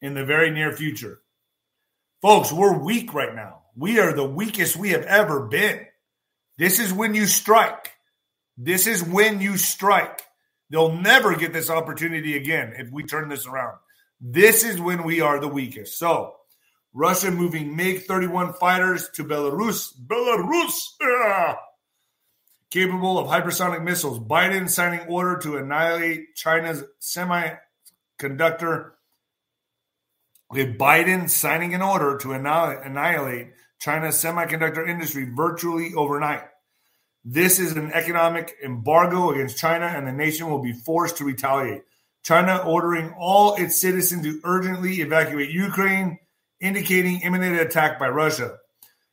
[0.00, 1.20] in the very near future.
[2.22, 3.64] Folks, we're weak right now.
[3.76, 5.86] We are the weakest we have ever been.
[6.56, 7.92] This is when you strike.
[8.56, 10.22] This is when you strike.
[10.70, 13.76] They'll never get this opportunity again if we turn this around.
[14.24, 15.98] This is when we are the weakest.
[15.98, 16.36] So,
[16.94, 19.92] Russia moving MiG 31 fighters to Belarus.
[20.06, 20.80] Belarus!
[22.70, 24.20] Capable of hypersonic missiles.
[24.20, 28.92] Biden signing order to annihilate China's semiconductor.
[30.52, 33.48] Okay, Biden signing an order to annihilate
[33.80, 36.44] China's semiconductor industry virtually overnight.
[37.24, 41.82] This is an economic embargo against China, and the nation will be forced to retaliate.
[42.22, 46.18] China ordering all its citizens to urgently evacuate Ukraine,
[46.60, 48.58] indicating imminent attack by Russia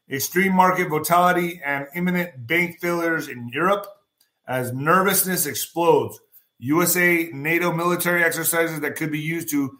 [0.10, 3.86] extreme market volatility, and imminent bank failures in Europe
[4.48, 6.20] as nervousness explodes.
[6.60, 9.78] USA NATO military exercises that could be used to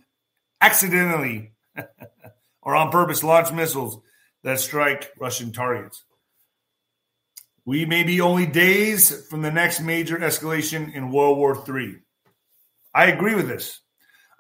[0.62, 1.54] accidentally
[2.62, 4.00] or on purpose launch missiles
[4.44, 6.04] that strike Russian targets.
[7.66, 11.98] We may be only days from the next major escalation in World War III.
[12.94, 13.82] I agree with this.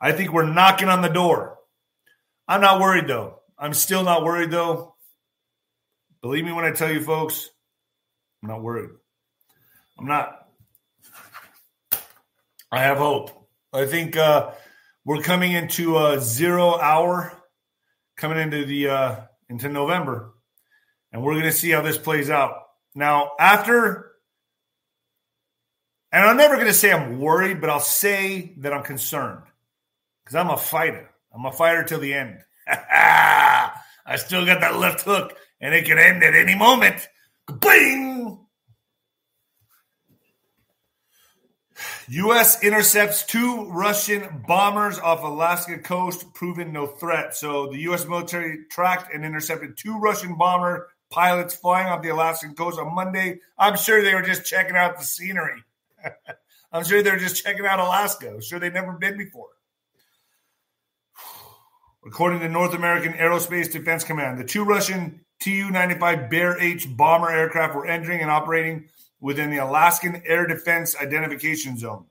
[0.01, 1.57] I think we're knocking on the door.
[2.47, 3.39] I'm not worried though.
[3.57, 4.95] I'm still not worried though.
[6.21, 7.49] Believe me when I tell you, folks,
[8.41, 8.89] I'm not worried.
[9.97, 10.47] I'm not.
[12.71, 13.31] I have hope.
[13.73, 14.51] I think uh,
[15.05, 17.33] we're coming into a zero hour,
[18.17, 19.15] coming into the uh,
[19.49, 20.33] into November,
[21.12, 22.55] and we're going to see how this plays out.
[22.95, 24.08] Now, after,
[26.11, 29.43] and I'm never going to say I'm worried, but I'll say that I'm concerned
[30.23, 31.09] because I'm a fighter.
[31.33, 32.39] I'm a fighter till the end.
[32.67, 37.07] I still got that left hook and it could end at any moment.
[37.61, 38.39] Bing!
[42.09, 42.63] U.S.
[42.63, 47.35] intercepts two Russian bombers off Alaska coast, proving no threat.
[47.35, 48.05] So the U.S.
[48.05, 53.39] military tracked and intercepted two Russian bomber pilots flying off the Alaskan coast on Monday.
[53.57, 55.63] I'm sure they were just checking out the scenery.
[56.71, 58.29] I'm sure they're just checking out Alaska.
[58.29, 59.49] I'm sure they've never been before.
[62.05, 67.29] According to North American Aerospace Defense Command, the two Russian Tu 95 Bear H bomber
[67.29, 68.89] aircraft were entering and operating
[69.21, 72.05] within the Alaskan Air Defense Identification Zone.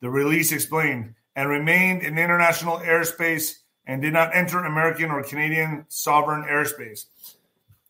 [0.00, 3.56] The release explained and remained in international airspace
[3.86, 7.06] and did not enter American or Canadian sovereign airspace.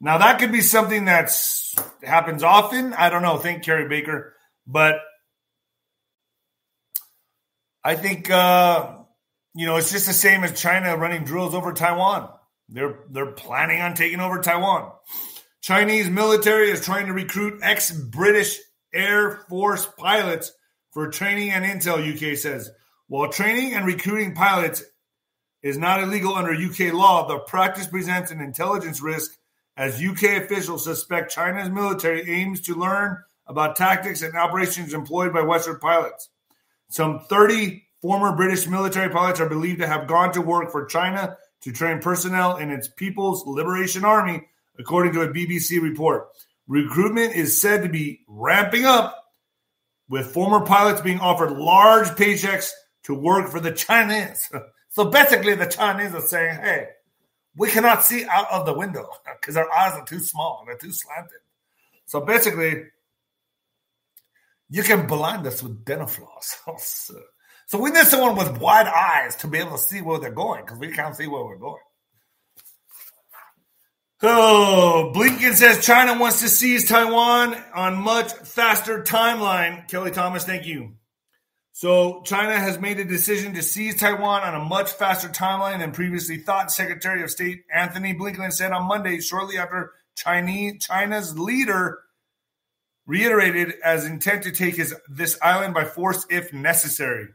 [0.00, 1.30] Now that could be something that
[2.02, 2.94] happens often.
[2.94, 3.36] I don't know.
[3.36, 4.34] Think Carrie Baker,
[4.68, 5.00] but
[7.82, 8.98] I think uh,
[9.54, 12.28] you know it's just the same as China running drills over Taiwan.
[12.68, 14.92] They're they're planning on taking over Taiwan.
[15.62, 18.58] Chinese military is trying to recruit ex-British
[18.94, 20.52] Air Force pilots
[20.92, 22.70] for training and intel, UK says.
[23.08, 24.84] While training and recruiting pilots
[25.62, 29.32] is not illegal under UK law, the practice presents an intelligence risk
[29.76, 33.18] as UK officials suspect China's military aims to learn
[33.48, 36.28] about tactics and operations employed by Western pilots.
[36.90, 41.36] Some 30 former British military pilots are believed to have gone to work for China
[41.62, 44.42] to train personnel in its People's Liberation Army,
[44.78, 46.28] according to a BBC report.
[46.68, 49.24] Recruitment is said to be ramping up,
[50.08, 52.70] with former pilots being offered large paychecks
[53.04, 54.50] to work for the Chinese.
[54.90, 56.88] So basically, the Chinese are saying, hey,
[57.54, 59.06] we cannot see out of the window
[59.40, 61.38] because our eyes are too small, they're too slanted.
[62.06, 62.84] So basically,
[64.70, 66.56] you can blind us with dental floss.
[66.66, 66.76] Oh,
[67.66, 70.64] so we need someone with wide eyes to be able to see where they're going
[70.64, 71.82] because we can't see where we're going.
[74.22, 79.86] Oh, Blinken says China wants to seize Taiwan on much faster timeline.
[79.86, 80.94] Kelly Thomas, thank you.
[81.72, 85.92] So China has made a decision to seize Taiwan on a much faster timeline than
[85.92, 86.72] previously thought.
[86.72, 92.00] Secretary of State Antony Blinken said on Monday, shortly after Chinese, China's leader
[93.08, 97.26] reiterated as intent to take his, this island by force if necessary.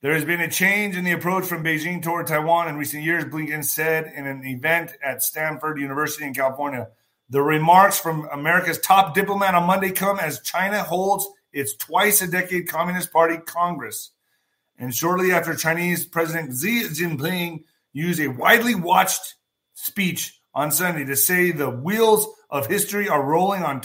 [0.00, 3.24] There has been a change in the approach from Beijing toward Taiwan in recent years,
[3.24, 6.88] Blinken said in an event at Stanford University in California.
[7.28, 12.26] The remarks from America's top diplomat on Monday come as China holds its twice a
[12.26, 14.10] decade Communist Party Congress.
[14.78, 19.34] And shortly after Chinese President Xi Jinping used a widely watched
[19.74, 23.82] speech on Sunday to say the wheels of history are rolling on,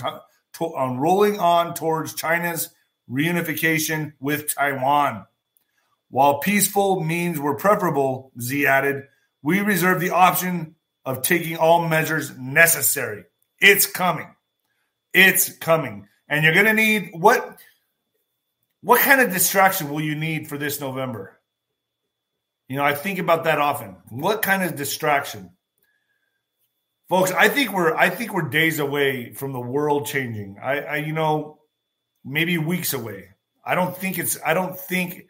[0.58, 2.70] to, on rolling on towards China's
[3.10, 5.26] reunification with Taiwan.
[6.10, 9.04] While peaceful means were preferable, Xi added,
[9.42, 13.26] we reserve the option of taking all measures necessary.
[13.60, 14.34] It's coming.
[15.14, 16.08] It's coming.
[16.28, 17.60] And you're going to need what
[18.82, 21.40] what kind of distraction will you need for this November?
[22.70, 23.96] You know, I think about that often.
[24.10, 25.57] What kind of distraction?
[27.10, 30.58] Folks, I think we're I think we're days away from the world changing.
[30.62, 31.60] I, I you know,
[32.26, 33.30] maybe weeks away.
[33.66, 35.28] I don't think it's I don't think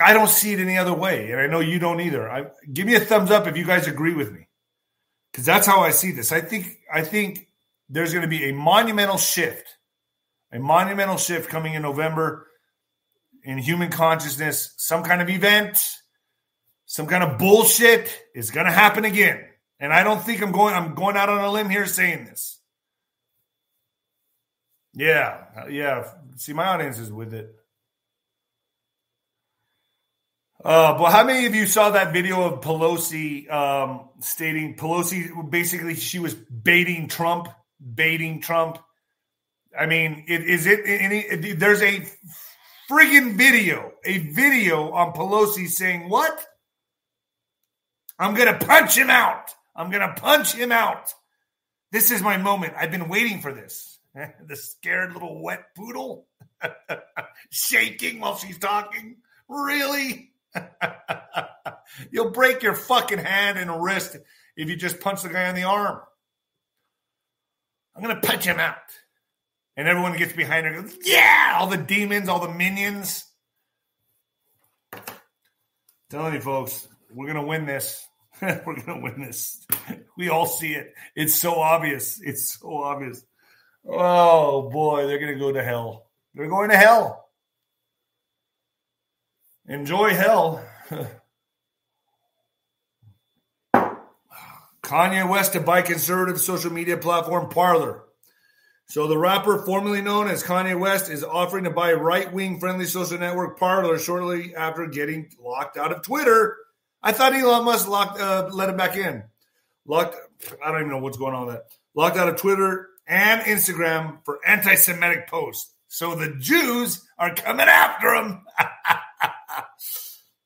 [0.00, 2.30] I don't see it any other way, and I know you don't either.
[2.30, 4.48] I, give me a thumbs up if you guys agree with me,
[5.30, 6.32] because that's how I see this.
[6.32, 7.48] I think I think
[7.88, 9.76] there's going to be a monumental shift,
[10.52, 12.48] a monumental shift coming in November
[13.44, 14.74] in human consciousness.
[14.76, 15.78] Some kind of event,
[16.86, 19.44] some kind of bullshit is going to happen again,
[19.80, 20.74] and I don't think I'm going.
[20.74, 22.60] I'm going out on a limb here saying this.
[24.94, 26.08] Yeah, yeah.
[26.36, 27.54] See, my audience is with it.
[30.64, 35.94] Uh, but how many of you saw that video of Pelosi um, stating Pelosi basically
[35.94, 37.48] she was baiting Trump,
[37.94, 38.78] baiting Trump?
[39.78, 41.52] I mean, it, is it any?
[41.54, 42.06] There's a
[42.88, 46.46] friggin' video, a video on Pelosi saying what?
[48.18, 49.53] I'm gonna punch him out.
[49.74, 51.12] I'm gonna punch him out.
[51.92, 52.74] This is my moment.
[52.76, 53.98] I've been waiting for this.
[54.46, 56.26] the scared little wet poodle
[57.50, 59.16] shaking while she's talking.
[59.48, 60.32] Really?
[62.10, 64.16] You'll break your fucking hand and wrist
[64.56, 66.00] if you just punch the guy on the arm.
[67.94, 68.76] I'm going to punch him out.
[69.76, 73.24] And everyone gets behind her goes, Yeah, all the demons, all the minions.
[76.10, 78.06] Telling you, folks, we're going to win this.
[78.66, 79.66] we're going to win this.
[80.16, 80.94] We all see it.
[81.14, 82.20] It's so obvious.
[82.22, 83.24] It's so obvious.
[83.86, 86.06] Oh, boy, they're going to go to hell.
[86.34, 87.28] They're going to hell.
[89.66, 90.64] Enjoy hell.
[94.82, 98.02] Kanye West to buy conservative social media platform Parler.
[98.86, 103.18] So the rapper formerly known as Kanye West is offering to buy right-wing friendly social
[103.18, 106.58] network Parler shortly after getting locked out of Twitter.
[107.04, 109.22] I thought Elon Musk locked uh, let him back in.
[109.86, 110.16] Locked
[110.64, 111.64] I don't even know what's going on with that.
[111.94, 115.72] Locked out of Twitter and Instagram for anti-Semitic posts.
[115.86, 118.44] So the Jews are coming after him.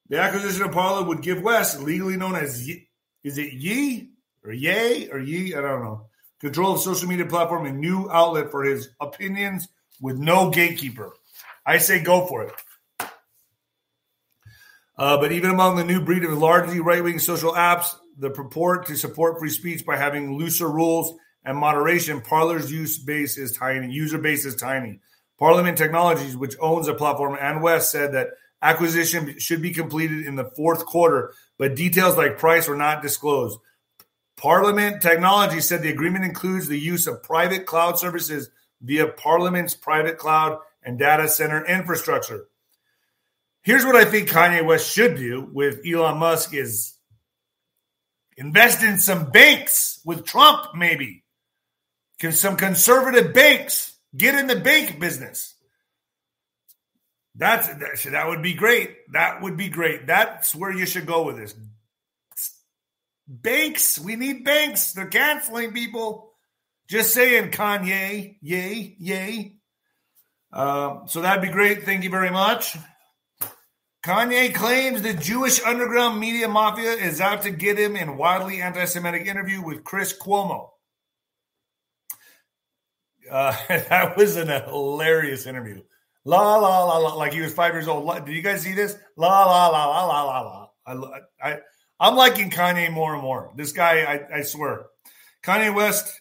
[0.08, 2.88] The acquisition of Parler would give West, legally known as Ye,
[3.22, 4.08] is it Ye
[4.42, 5.54] or Yay or Ye?
[5.54, 6.06] I don't know.
[6.40, 9.68] Control of social media platform and new outlet for his opinions
[10.00, 11.12] with no gatekeeper.
[11.66, 12.54] I say go for it.
[14.98, 18.86] Uh, but even among the new breed of largely right wing social apps, the purport
[18.86, 23.92] to support free speech by having looser rules and moderation, Parler's use base is tiny.
[23.92, 25.00] User base is tiny.
[25.38, 28.30] Parlement Technologies, which owns the platform, and West said that
[28.60, 33.56] Acquisition should be completed in the fourth quarter, but details like price were not disclosed.
[34.36, 38.50] Parlement Technology said the agreement includes the use of private cloud services
[38.82, 42.48] via Parlement's private cloud and data center infrastructure.
[43.62, 46.94] Here's what I think Kanye West should do with Elon Musk is
[48.36, 51.24] invest in some banks with Trump, maybe.
[52.18, 53.94] Can some conservative banks.
[54.16, 55.54] Get in the bank business.
[57.34, 58.96] That's that, that would be great.
[59.12, 60.06] That would be great.
[60.06, 61.54] That's where you should go with this.
[63.28, 64.92] Banks, we need banks.
[64.92, 66.32] They're canceling people.
[66.88, 69.56] Just saying, Kanye, yay, yay.
[70.50, 71.84] Uh, so that'd be great.
[71.84, 72.76] Thank you very much.
[74.04, 78.84] Kanye claims the Jewish underground media mafia is out to get him in wildly anti
[78.84, 80.70] Semitic interview with Chris Cuomo.
[83.30, 85.82] Uh, that was an hilarious interview.
[86.24, 88.24] La la la la, like he was five years old.
[88.24, 88.96] Did you guys see this?
[89.16, 90.68] La la la la la la la.
[90.86, 91.58] I, I,
[92.00, 93.52] I'm liking Kanye more and more.
[93.56, 94.86] This guy, I, I swear.
[95.42, 96.20] Kanye West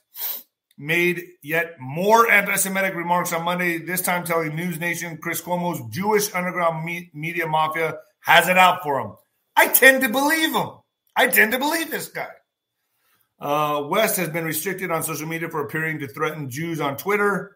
[0.78, 3.80] made yet more anti-Semitic remarks on Monday.
[3.80, 8.84] This time, telling News Nation Chris Cuomo's Jewish underground me- media mafia has it out
[8.84, 9.14] for him.
[9.56, 10.70] I tend to believe him.
[11.16, 12.30] I tend to believe this guy.
[13.40, 17.56] Uh, West has been restricted on social media for appearing to threaten Jews on Twitter.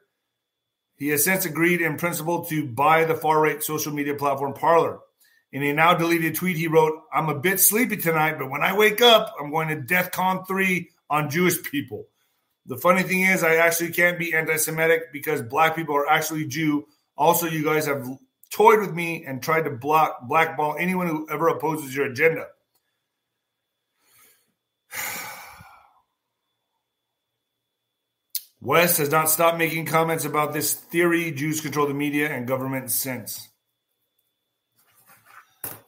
[0.95, 4.99] He has since agreed in principle to buy the far right social media platform Parler.
[5.51, 8.77] In a now deleted tweet, he wrote, I'm a bit sleepy tonight, but when I
[8.77, 12.05] wake up, I'm going to DEF CON 3 on Jewish people.
[12.65, 16.45] The funny thing is, I actually can't be anti Semitic because black people are actually
[16.45, 16.87] Jew.
[17.17, 18.07] Also, you guys have
[18.51, 22.45] toyed with me and tried to block blackball anyone who ever opposes your agenda.
[28.61, 32.91] West has not stopped making comments about this theory Jews control the media and government
[32.91, 33.47] since.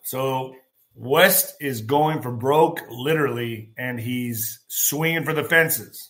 [0.03, 0.55] So
[0.95, 6.09] West is going for broke, literally, and he's swinging for the fences.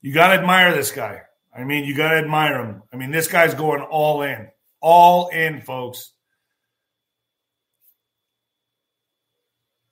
[0.00, 1.22] You got to admire this guy.
[1.54, 2.82] I mean, you got to admire him.
[2.92, 4.48] I mean, this guy's going all in,
[4.80, 6.12] all in, folks.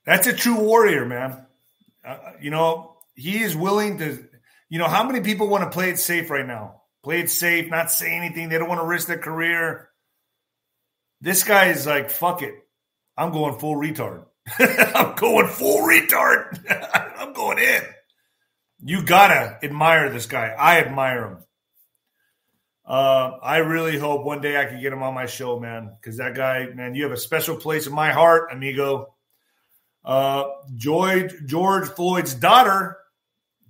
[0.06, 1.46] That's a true warrior, man.
[2.04, 4.24] Uh, you know, he is willing to,
[4.68, 6.82] you know, how many people want to play it safe right now?
[7.04, 8.48] Play it safe, not say anything.
[8.48, 9.90] They don't want to risk their career.
[11.20, 12.54] This guy is like, fuck it.
[13.16, 14.24] I'm going full retard.
[14.58, 16.58] I'm going full retard.
[17.18, 17.82] I'm going in.
[18.82, 20.54] You gotta admire this guy.
[20.58, 21.38] I admire him.
[22.86, 25.96] Uh, I really hope one day I can get him on my show, man.
[26.00, 29.14] Because that guy, man, you have a special place in my heart, amigo.
[30.04, 30.44] Uh,
[30.76, 32.96] George George Floyd's daughter,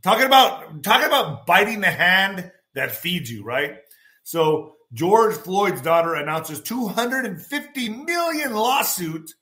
[0.02, 3.78] talking about talking about biting the hand that feeds you, right?
[4.22, 9.34] So George Floyd's daughter announces 250 million lawsuit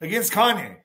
[0.00, 0.76] against Kanye.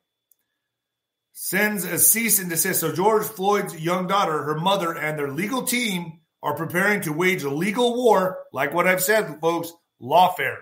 [1.33, 2.79] Sends a cease and desist.
[2.79, 7.43] So George Floyd's young daughter, her mother, and their legal team are preparing to wage
[7.43, 9.71] a legal war, like what I've said, folks.
[10.01, 10.57] Lawfare,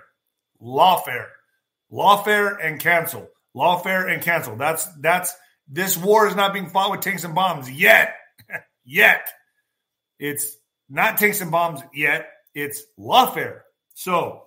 [0.61, 1.27] lawfare,
[1.91, 3.27] lawfare, and cancel.
[3.55, 4.55] Lawfare and cancel.
[4.55, 5.35] That's that's
[5.67, 8.15] this war is not being fought with tanks and bombs yet.
[8.85, 9.27] yet.
[10.19, 10.55] It's
[10.89, 12.27] not tanks and bombs yet.
[12.53, 13.61] It's lawfare.
[13.95, 14.43] So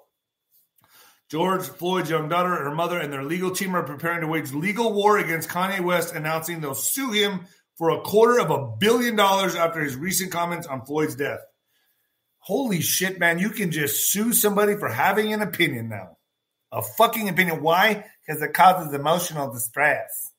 [1.30, 4.92] George Floyd's young daughter, her mother, and their legal team are preparing to wage legal
[4.92, 7.46] war against Kanye West, announcing they'll sue him
[7.76, 11.40] for a quarter of a billion dollars after his recent comments on Floyd's death.
[12.38, 13.38] Holy shit, man.
[13.38, 16.18] You can just sue somebody for having an opinion now.
[16.70, 17.62] A fucking opinion.
[17.62, 18.04] Why?
[18.26, 20.32] Because it causes emotional distress.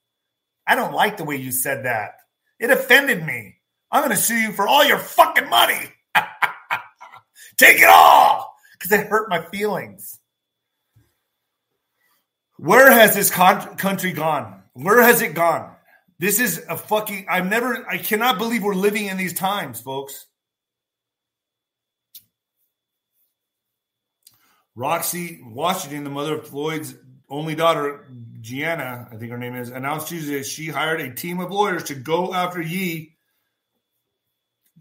[0.68, 2.12] I don't like the way you said that.
[2.60, 3.56] It offended me.
[3.92, 5.92] I'm going to sue you for all your fucking money.
[7.58, 10.20] Take it all because it hurt my feelings.
[12.58, 14.64] Where has this con- country gone?
[14.74, 15.76] Where has it gone?
[16.20, 17.28] This is a fucking.
[17.30, 17.86] I've never.
[17.89, 20.28] I cannot believe we're living in these times, folks.
[24.76, 26.95] Roxie Washington, the mother of Floyd's
[27.30, 28.08] only daughter,
[28.41, 31.95] Gianna, I think her name is, announced Tuesday she hired a team of lawyers to
[31.95, 33.16] go after Ye,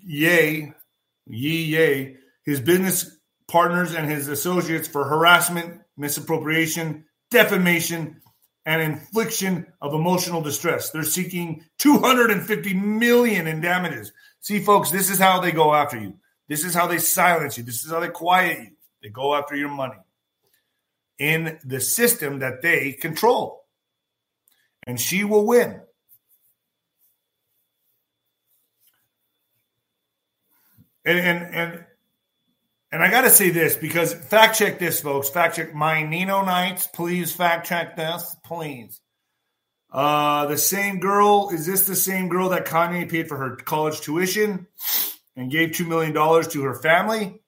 [0.00, 0.72] Ye,
[1.26, 3.16] Ye, Ye, his business
[3.48, 7.04] partners and his associates for harassment, misappropriation,
[7.34, 8.22] defamation,
[8.66, 10.90] and infliction of emotional distress.
[10.90, 14.12] They're seeking 250 million in damages.
[14.40, 16.14] See, folks, this is how they go after you.
[16.48, 17.64] This is how they silence you.
[17.64, 18.70] This is how they quiet you.
[19.02, 19.98] They go after your money
[21.18, 23.64] in the system that they control.
[24.86, 25.80] And she will win.
[31.06, 31.84] And and and
[32.94, 35.28] and I got to say this because fact check this, folks.
[35.28, 36.86] Fact check my Nino Nights.
[36.86, 39.00] Please fact check this, please.
[39.90, 44.00] Uh, the same girl is this the same girl that Kanye paid for her college
[44.00, 44.68] tuition
[45.34, 47.42] and gave two million dollars to her family?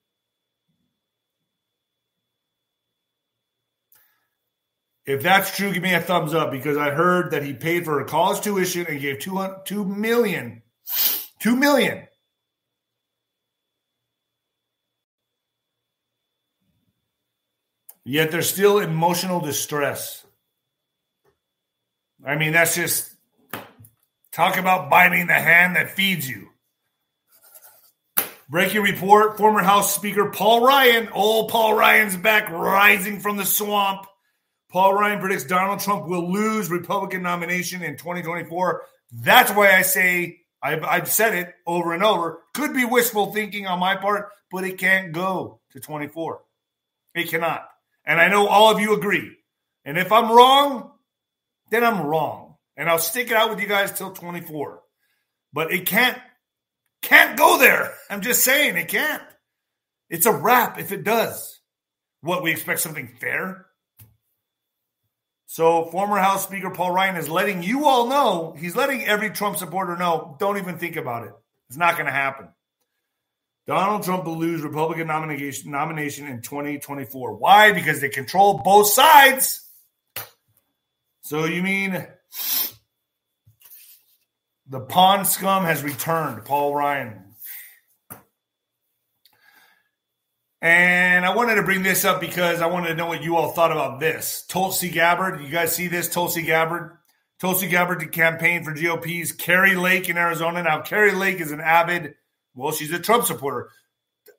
[5.05, 8.01] If that's true, give me a thumbs up because I heard that he paid for
[8.01, 10.63] her college tuition and gave two two million,
[11.39, 12.06] two million
[18.09, 20.25] Yet there's still emotional distress.
[22.25, 23.13] I mean, that's just
[24.31, 26.51] talk about biting the hand that feeds you.
[28.49, 34.07] Breaking report former House Speaker Paul Ryan, old Paul Ryan's back, rising from the swamp.
[34.71, 38.83] Paul Ryan predicts Donald Trump will lose Republican nomination in 2024.
[39.11, 42.39] That's why I say I've, I've said it over and over.
[42.55, 46.41] Could be wishful thinking on my part, but it can't go to 24.
[47.17, 47.69] It cannot.
[48.07, 49.37] And I know all of you agree.
[49.85, 50.93] And if I'm wrong,
[51.71, 52.55] then I'm wrong.
[52.77, 54.81] And I'll stick it out with you guys till 24.
[55.53, 56.19] But it can't
[57.03, 57.95] can't go there.
[58.11, 59.23] I'm just saying it can't.
[60.09, 61.61] It's a wrap if it does.
[62.21, 63.67] What we expect something fair?
[65.47, 69.57] So, former House Speaker Paul Ryan is letting you all know, he's letting every Trump
[69.57, 71.33] supporter know, don't even think about it.
[71.69, 72.49] It's not going to happen.
[73.67, 77.35] Donald Trump will lose Republican nomination, nomination in 2024.
[77.35, 77.73] Why?
[77.73, 79.69] Because they control both sides.
[81.23, 82.07] So, you mean
[84.69, 87.23] the pond scum has returned, Paul Ryan.
[90.63, 93.53] And I wanted to bring this up because I wanted to know what you all
[93.53, 94.45] thought about this.
[94.49, 96.09] Tulsi Gabbard, you guys see this?
[96.09, 96.97] Tulsi Gabbard.
[97.39, 100.63] Tulsi Gabbard to campaign for GOP's Kari Lake in Arizona.
[100.63, 102.15] Now, Kari Lake is an avid,
[102.57, 103.71] well, she's a Trump supporter.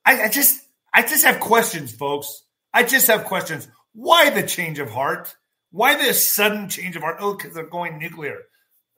[0.05, 0.59] I, I just,
[0.93, 2.43] I just have questions, folks.
[2.73, 3.67] I just have questions.
[3.93, 5.35] Why the change of heart?
[5.71, 7.17] Why this sudden change of heart?
[7.19, 8.39] Oh, because they're going nuclear.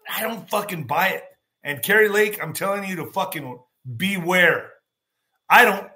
[0.10, 1.24] I don't fucking buy it.
[1.64, 3.60] And Kari Lake, I'm telling you to fucking
[3.98, 4.72] beware.
[5.50, 5.88] I don't.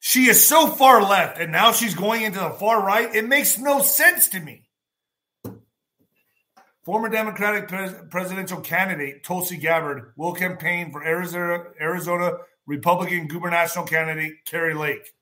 [0.00, 3.14] She is so far left, and now she's going into the far right.
[3.14, 4.64] It makes no sense to me.
[6.84, 12.32] Former Democratic pres- presidential candidate Tulsi Gabbard will campaign for Arizona, Arizona
[12.66, 15.14] Republican gubernatorial candidate Kari Lake.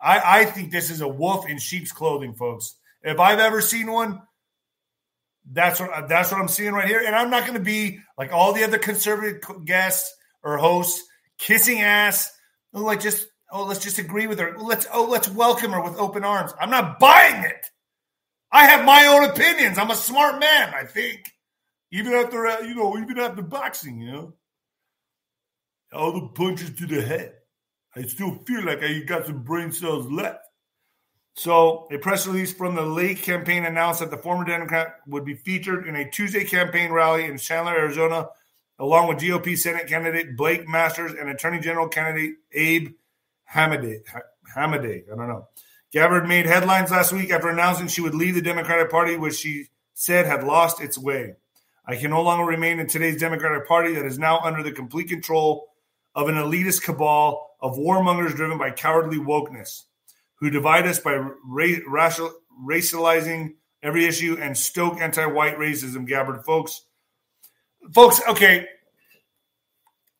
[0.00, 2.76] I, I think this is a wolf in sheep's clothing, folks.
[3.02, 4.22] If I've ever seen one,
[5.50, 7.02] that's what that's what I'm seeing right here.
[7.04, 11.02] And I'm not going to be like all the other conservative guests or hosts
[11.38, 12.32] kissing ass,
[12.72, 14.56] like just oh let's just agree with her.
[14.58, 16.52] Let's oh let's welcome her with open arms.
[16.60, 17.70] I'm not buying it.
[18.50, 19.78] I have my own opinions.
[19.78, 20.72] I'm a smart man.
[20.74, 21.32] I think
[21.92, 24.34] even after uh, you know even after boxing, you know,
[25.92, 27.34] all the punches to the head,
[27.94, 30.44] I still feel like I got some brain cells left.
[31.34, 35.34] So, a press release from the Lake campaign announced that the former Democrat would be
[35.34, 38.28] featured in a Tuesday campaign rally in Chandler, Arizona,
[38.80, 42.88] along with GOP Senate candidate Blake Masters and Attorney General candidate Abe
[43.54, 44.00] Hamadeh.
[44.56, 45.48] Hamadeh, I don't know.
[45.92, 49.66] Gabbard made headlines last week after announcing she would leave the Democratic Party, which she
[49.94, 51.34] said had lost its way.
[51.86, 55.08] I can no longer remain in today's Democratic Party that is now under the complete
[55.08, 55.68] control
[56.14, 59.84] of an elitist cabal of warmongers driven by cowardly wokeness
[60.34, 62.32] who divide us by ra- racial,
[62.62, 66.84] racializing every issue and stoke anti-white racism, Gabbard folks.
[67.92, 68.66] Folks, okay.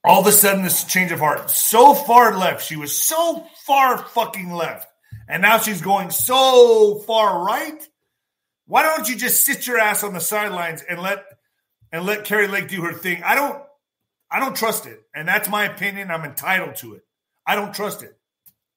[0.05, 1.51] All of a sudden, this change of heart.
[1.51, 2.65] So far left.
[2.65, 4.89] She was so far fucking left.
[5.29, 7.87] And now she's going so far right.
[8.67, 11.25] Why don't you just sit your ass on the sidelines and let
[11.93, 13.23] and let Kari Lake do her thing?
[13.23, 13.63] I don't
[14.31, 15.03] I don't trust it.
[15.15, 16.11] And that's my opinion.
[16.11, 17.05] I'm entitled to it.
[17.47, 18.17] I don't trust it.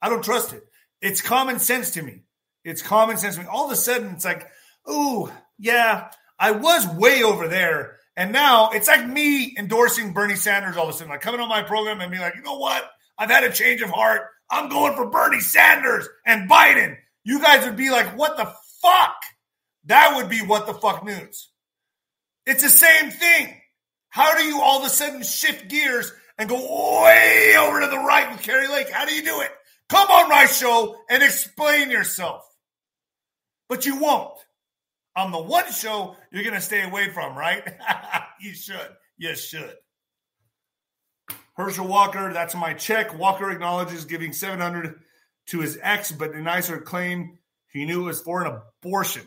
[0.01, 0.63] I don't trust it.
[1.01, 2.23] It's common sense to me.
[2.63, 3.47] It's common sense to me.
[3.47, 4.47] All of a sudden, it's like,
[4.85, 7.97] oh, yeah, I was way over there.
[8.15, 11.49] And now it's like me endorsing Bernie Sanders all of a sudden, like coming on
[11.49, 12.89] my program and be like, you know what?
[13.17, 14.23] I've had a change of heart.
[14.51, 16.97] I'm going for Bernie Sanders and Biden.
[17.23, 19.15] You guys would be like, what the fuck?
[19.85, 21.49] That would be what the fuck news.
[22.45, 23.55] It's the same thing.
[24.09, 27.97] How do you all of a sudden shift gears and go way over to the
[27.97, 28.89] right with Kari Lake?
[28.89, 29.51] How do you do it?
[29.89, 32.45] Come on my show and explain yourself.
[33.69, 34.37] But you won't.
[35.15, 37.63] On the one show you're going to stay away from, right?
[38.41, 38.89] you should.
[39.17, 39.75] You should.
[41.61, 43.17] Herschel Walker, that's my check.
[43.17, 44.99] Walker acknowledges giving 700
[45.47, 47.37] to his ex, but denies her claim
[47.67, 49.23] he knew it was for an abortion.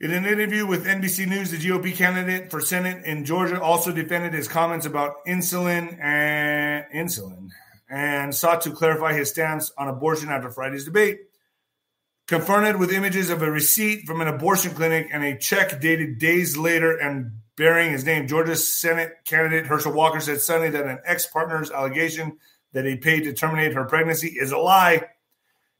[0.00, 4.32] In an interview with NBC News, the GOP candidate for Senate in Georgia also defended
[4.32, 7.50] his comments about insulin and insulin
[7.88, 11.20] and sought to clarify his stance on abortion after Friday's debate.
[12.32, 16.56] Confronted with images of a receipt from an abortion clinic and a check dated days
[16.56, 21.26] later and bearing his name, Georgia Senate candidate Herschel Walker said Sunday that an ex
[21.26, 22.38] partner's allegation
[22.72, 25.02] that he paid to terminate her pregnancy is a lie.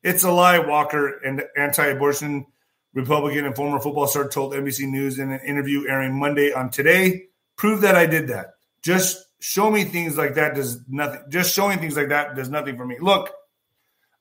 [0.02, 2.44] It's a lie, Walker, an anti abortion
[2.92, 7.28] Republican and former football star told NBC News in an interview airing Monday on Today.
[7.56, 8.56] Prove that I did that.
[8.82, 11.22] Just show me things like that does nothing.
[11.30, 12.98] Just showing things like that does nothing for me.
[13.00, 13.30] Look,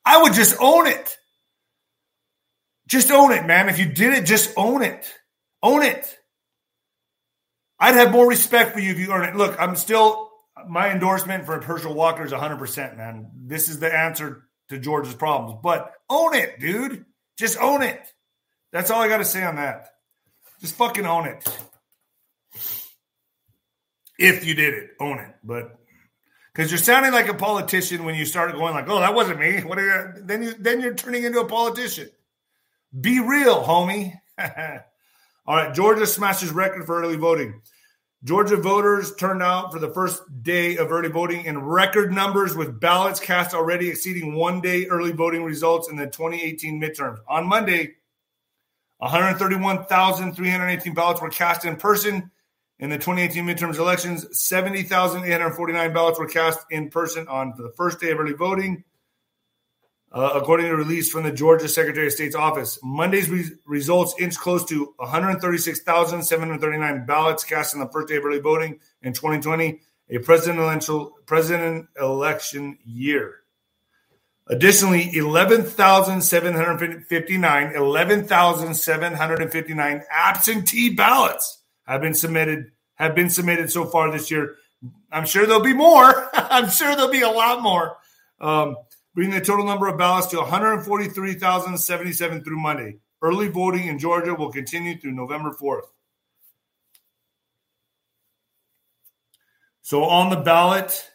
[0.06, 1.18] I would just own it.
[2.92, 3.70] Just own it, man.
[3.70, 5.10] If you did it, just own it.
[5.64, 6.20] Own it.
[7.80, 9.34] I'd have more respect for you if you earn it.
[9.34, 10.30] Look, I'm still
[10.68, 13.32] my endorsement for Herschel Walker is 100%, man.
[13.34, 15.62] This is the answer to George's problems.
[15.64, 17.06] But own it, dude.
[17.38, 18.02] Just own it.
[18.74, 19.88] That's all I got to say on that.
[20.60, 21.48] Just fucking own it.
[24.20, 25.34] If you did it, own it.
[25.46, 25.80] But
[26.54, 29.62] because you're sounding like a politician when you start going like, "Oh, that wasn't me."
[29.62, 30.24] What are you?
[30.24, 32.10] Then you then you're turning into a politician.
[33.00, 34.20] Be real, homie.
[35.48, 37.62] All right, Georgia smashes record for early voting.
[38.24, 42.80] Georgia voters turned out for the first day of early voting in record numbers with
[42.80, 47.18] ballots cast already exceeding one day early voting results in the 2018 midterms.
[47.28, 47.96] On Monday,
[49.00, 52.30] 131,318 ballots were cast in person
[52.78, 54.28] in the 2018 midterms elections.
[54.40, 58.84] 70,849 ballots were cast in person on the first day of early voting.
[60.14, 62.78] Uh, according to a release from the Georgia Secretary of State's office.
[62.84, 68.40] Monday's re- results inch close to 136,739 ballots cast in the first day of early
[68.40, 73.36] voting in 2020, a presidential president election year.
[74.48, 84.58] Additionally, 11,759 11,759 absentee ballots have been submitted have been submitted so far this year.
[85.10, 86.30] I'm sure there'll be more.
[86.34, 87.96] I'm sure there'll be a lot more.
[88.42, 88.76] Um,
[89.14, 92.98] bringing the total number of ballots to 143,077 through Monday.
[93.22, 95.84] Early voting in Georgia will continue through November 4th.
[99.84, 101.12] So, on the ballot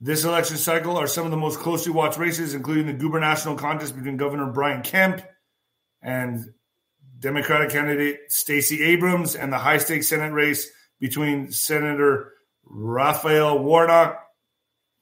[0.00, 3.94] this election cycle are some of the most closely watched races, including the gubernatorial contest
[3.94, 5.22] between Governor Brian Kemp
[6.00, 6.54] and
[7.18, 12.32] Democratic candidate Stacey Abrams, and the high stakes Senate race between Senator
[12.64, 14.24] Raphael Warnock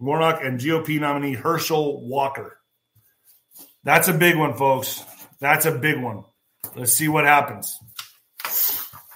[0.00, 2.58] Warnock and GOP nominee Herschel Walker.
[3.84, 5.02] That's a big one, folks.
[5.40, 6.24] That's a big one.
[6.76, 7.78] Let's see what happens.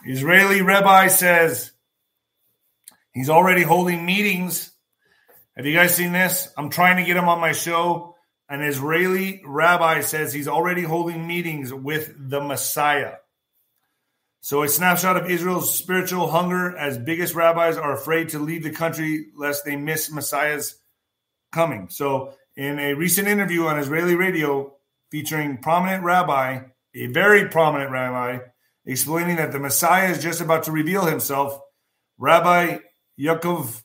[0.04, 1.70] Israeli rabbi says
[3.12, 4.72] he's already holding meetings.
[5.56, 6.48] Have you guys seen this?
[6.56, 8.16] I'm trying to get him on my show.
[8.48, 13.14] An Israeli rabbi says he's already holding meetings with the Messiah.
[14.44, 18.72] So, a snapshot of Israel's spiritual hunger as biggest rabbis are afraid to leave the
[18.72, 20.80] country lest they miss Messiah's
[21.52, 21.88] coming.
[21.90, 24.74] So, in a recent interview on Israeli radio
[25.12, 26.58] featuring prominent rabbi,
[26.92, 28.40] a very prominent rabbi,
[28.84, 31.60] explaining that the Messiah is just about to reveal himself,
[32.18, 32.78] Rabbi
[33.20, 33.80] Yaakov,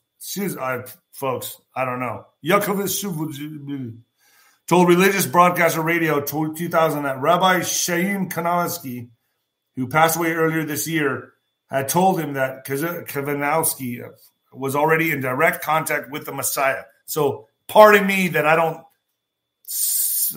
[0.60, 2.82] uh, folks, I don't know, Yaakov
[4.68, 9.10] told religious broadcaster radio 2000 that Rabbi Chaim Kanowski
[9.78, 11.32] who passed away earlier this year,
[11.70, 14.04] had told him that Kavanowski
[14.52, 16.84] was already in direct contact with the Messiah.
[17.06, 18.84] So, pardon me that I don't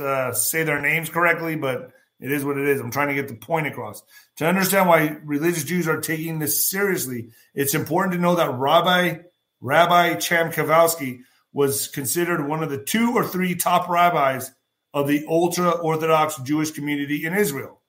[0.01, 2.81] uh, say their names correctly, but it is what it is.
[2.81, 4.03] I'm trying to get the point across.
[4.37, 9.19] To understand why religious Jews are taking this seriously, it's important to know that Rabbi
[9.63, 11.21] Rabbi Chaim Kowalski
[11.53, 14.51] was considered one of the two or three top rabbis
[14.95, 17.80] of the ultra Orthodox Jewish community in Israel.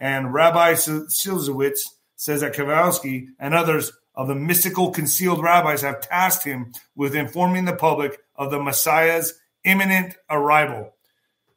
[0.00, 1.80] And Rabbi Silzowitz
[2.16, 7.66] says that Kowalski and others of the mystical concealed rabbis have tasked him with informing
[7.66, 10.94] the public of the Messiah's imminent arrival.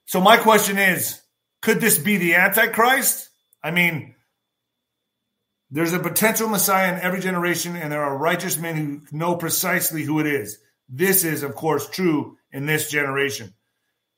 [0.06, 1.22] So, my question is
[1.62, 3.30] could this be the Antichrist?
[3.64, 4.16] I mean,
[5.72, 10.04] there's a potential Messiah in every generation, and there are righteous men who know precisely
[10.04, 10.60] who it is.
[10.90, 13.54] This is, of course, true in this generation.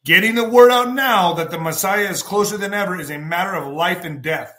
[0.06, 3.56] Getting the word out now that the Messiah is closer than ever is a matter
[3.56, 4.54] of life and death.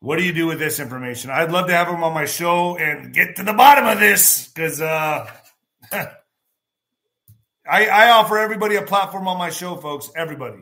[0.00, 1.30] What do you do with this information?
[1.30, 4.48] I'd love to have him on my show and get to the bottom of this
[4.48, 5.30] because uh,
[5.92, 6.08] I,
[7.64, 10.10] I offer everybody a platform on my show, folks.
[10.16, 10.58] Everybody.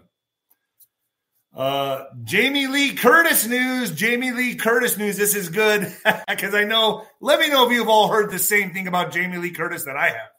[1.57, 3.93] Uh, Jamie Lee Curtis news.
[3.93, 5.16] Jamie Lee Curtis news.
[5.16, 5.90] This is good
[6.28, 7.07] because I know.
[7.22, 9.97] Let me know if you've all heard the same thing about Jamie Lee Curtis that
[9.97, 10.31] I have.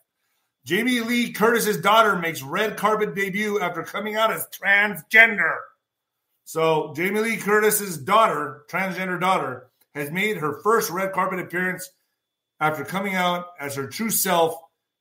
[0.65, 5.57] Jamie Lee Curtis's daughter makes red carpet debut after coming out as transgender.
[6.45, 11.89] So Jamie Lee Curtis's daughter, transgender daughter, has made her first red carpet appearance
[12.59, 14.55] after coming out as her true self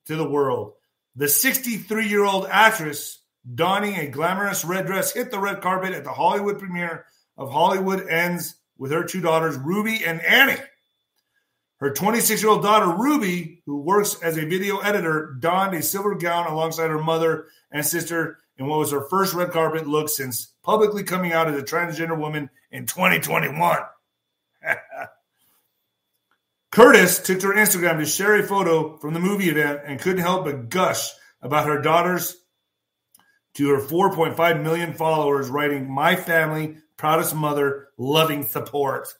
[0.07, 0.73] to the world.
[1.15, 3.19] The 63 year old actress,
[3.55, 7.05] donning a glamorous red dress, hit the red carpet at the Hollywood premiere
[7.37, 10.61] of Halloween Ends with her two daughters, Ruby and Annie.
[11.83, 16.15] Her 26 year old daughter, Ruby, who works as a video editor, donned a silver
[16.15, 20.53] gown alongside her mother and sister in what was her first red carpet look since
[20.63, 23.79] publicly coming out as a transgender woman in 2021.
[26.71, 30.21] Curtis took to her Instagram to share a photo from the movie event and couldn't
[30.21, 31.09] help but gush
[31.41, 32.37] about her daughter's
[33.55, 39.13] to her 4.5 million followers, writing, My family, proudest mother, loving support.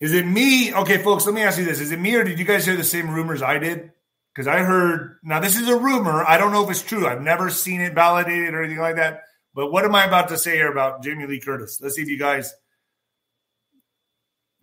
[0.00, 0.74] Is it me?
[0.74, 1.80] Okay, folks, let me ask you this.
[1.80, 3.92] Is it me or did you guys hear the same rumors I did?
[4.34, 6.22] Because I heard, now this is a rumor.
[6.22, 7.06] I don't know if it's true.
[7.06, 9.22] I've never seen it validated or anything like that.
[9.54, 11.80] But what am I about to say here about Jamie Lee Curtis?
[11.80, 12.52] Let's see if you guys.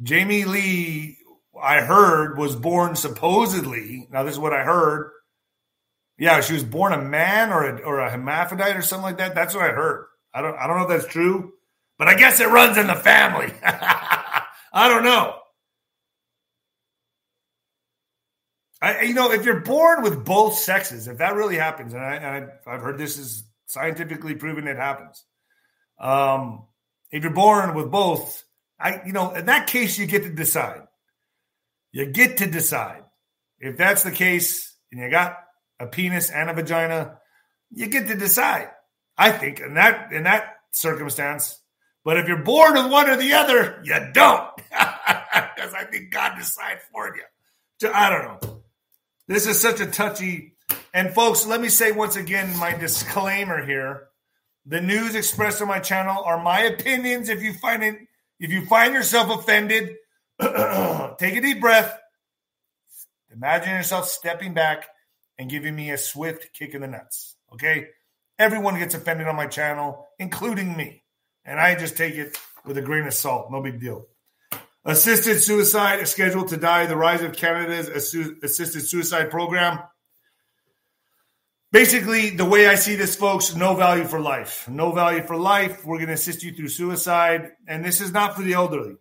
[0.04, 1.18] Jamie Lee,
[1.60, 4.08] I heard, was born supposedly.
[4.12, 5.10] Now, this is what I heard.
[6.20, 9.34] Yeah, she was born a man or a, or a hermaphrodite or something like that.
[9.34, 10.06] That's what I heard.
[10.34, 11.54] I don't I don't know if that's true,
[11.98, 13.52] but I guess it runs in the family.
[14.74, 15.36] I don't know.
[18.82, 22.48] I, you know, if you're born with both sexes, if that really happens, and, I,
[22.70, 25.24] have heard this is scientifically proven it happens.
[26.00, 26.66] Um,
[27.12, 28.44] if you're born with both,
[28.78, 30.82] I, you know, in that case, you get to decide.
[31.94, 33.04] You get to decide.
[33.60, 35.38] If that's the case, and you got
[35.80, 37.20] a penis and a vagina,
[37.72, 38.70] you get to decide.
[39.18, 41.60] I think in that in that circumstance.
[42.04, 44.50] But if you're born with one or the other, you don't.
[45.56, 47.24] Because I think God decides for you.
[47.94, 48.64] I don't know.
[49.28, 50.56] This is such a touchy.
[50.94, 54.10] And folks, let me say once again my disclaimer here.
[54.66, 57.30] The news expressed on my channel are my opinions.
[57.30, 57.96] If you find it,
[58.40, 59.96] if you find yourself offended,
[60.40, 61.98] take a deep breath.
[63.32, 64.88] Imagine yourself stepping back
[65.38, 67.36] and giving me a swift kick in the nuts.
[67.54, 67.88] Okay?
[68.38, 71.03] Everyone gets offended on my channel, including me.
[71.46, 73.52] And I just take it with a grain of salt.
[73.52, 74.08] No big deal.
[74.86, 76.86] Assisted suicide is scheduled to die.
[76.86, 79.80] The rise of Canada's assisted suicide program.
[81.72, 84.70] Basically, the way I see this, folks, no value for life.
[84.70, 85.84] No value for life.
[85.86, 87.52] We're going to assist you through suicide.
[87.68, 88.96] And this is not for the elderly.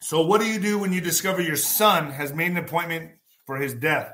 [0.00, 3.12] So, what do you do when you discover your son has made an appointment
[3.46, 4.12] for his death?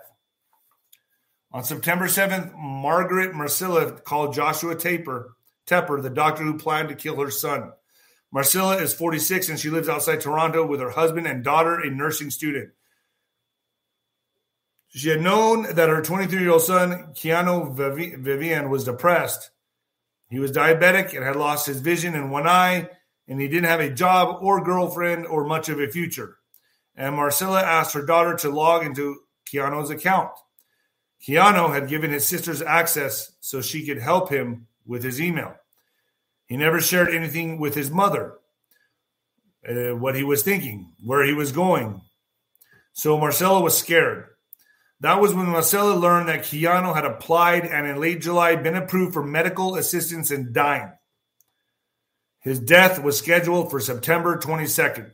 [1.51, 5.34] On September 7th, Margaret Marsilla called Joshua Taper,
[5.69, 7.73] Tepper, the doctor who planned to kill her son.
[8.31, 12.31] Marcella is 46 and she lives outside Toronto with her husband and daughter, a nursing
[12.31, 12.71] student.
[14.89, 19.51] She had known that her 23 year old son, Keanu Vivian, was depressed.
[20.31, 22.89] He was diabetic and had lost his vision in one eye,
[23.27, 26.37] and he didn't have a job or girlfriend or much of a future.
[26.97, 30.31] And Marcella asked her daughter to log into Keanu's account.
[31.27, 35.55] Keanu had given his sisters access so she could help him with his email.
[36.47, 38.39] He never shared anything with his mother,
[39.68, 42.01] uh, what he was thinking, where he was going.
[42.93, 44.24] So Marcella was scared.
[45.01, 49.12] That was when Marcella learned that Keanu had applied and in late July been approved
[49.12, 50.93] for medical assistance in dying.
[52.41, 55.12] His death was scheduled for September 22nd.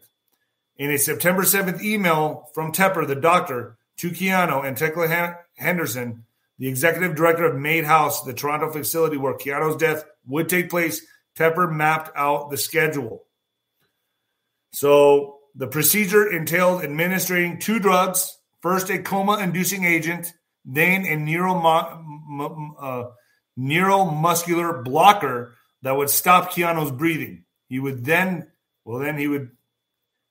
[0.76, 6.24] In a September 7th email from Tepper, the doctor, to Keanu and Tekla Henderson,
[6.58, 11.04] the executive director of Maid House, the Toronto facility where Keanu's death would take place,
[11.36, 13.24] Tepper mapped out the schedule.
[14.72, 20.32] So the procedure entailed administering two drugs first, a coma inducing agent,
[20.64, 21.54] then a neuro,
[22.78, 23.10] uh,
[23.58, 27.44] neuromuscular blocker that would stop Keanu's breathing.
[27.68, 28.48] He would then,
[28.84, 29.50] well, then he would,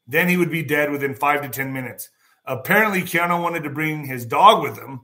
[0.08, 2.10] then he would be dead within five to 10 minutes.
[2.46, 5.02] Apparently, Keanu wanted to bring his dog with him.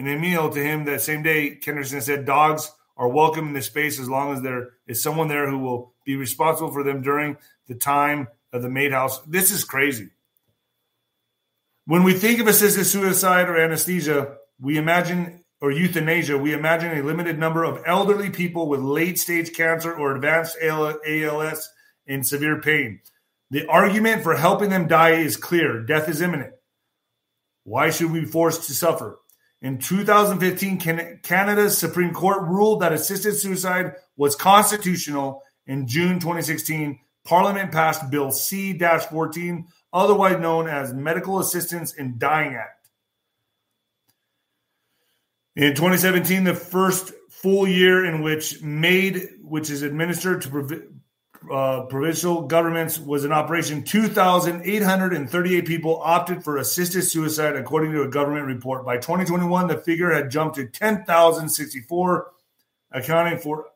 [0.00, 3.60] In a meal to him that same day, Henderson said dogs are welcome in the
[3.60, 7.36] space as long as there is someone there who will be responsible for them during
[7.68, 9.20] the time of the Made House.
[9.26, 10.08] This is crazy.
[11.84, 17.02] When we think of assisted suicide or anesthesia, we imagine, or euthanasia, we imagine a
[17.02, 21.68] limited number of elderly people with late stage cancer or advanced ALS
[22.06, 23.02] in severe pain.
[23.50, 26.54] The argument for helping them die is clear death is imminent.
[27.64, 29.19] Why should we be forced to suffer?
[29.62, 35.42] In 2015, Canada's Supreme Court ruled that assisted suicide was constitutional.
[35.66, 42.54] In June 2016, Parliament passed Bill C 14, otherwise known as Medical Assistance in Dying
[42.54, 42.88] Act.
[45.56, 50.90] In 2017, the first full year in which MAID, which is administered to
[51.48, 53.82] uh, provincial governments was in operation.
[53.82, 58.84] 2,838 people opted for assisted suicide, according to a government report.
[58.84, 62.30] By 2021, the figure had jumped to 10,064,
[62.92, 63.66] accounting for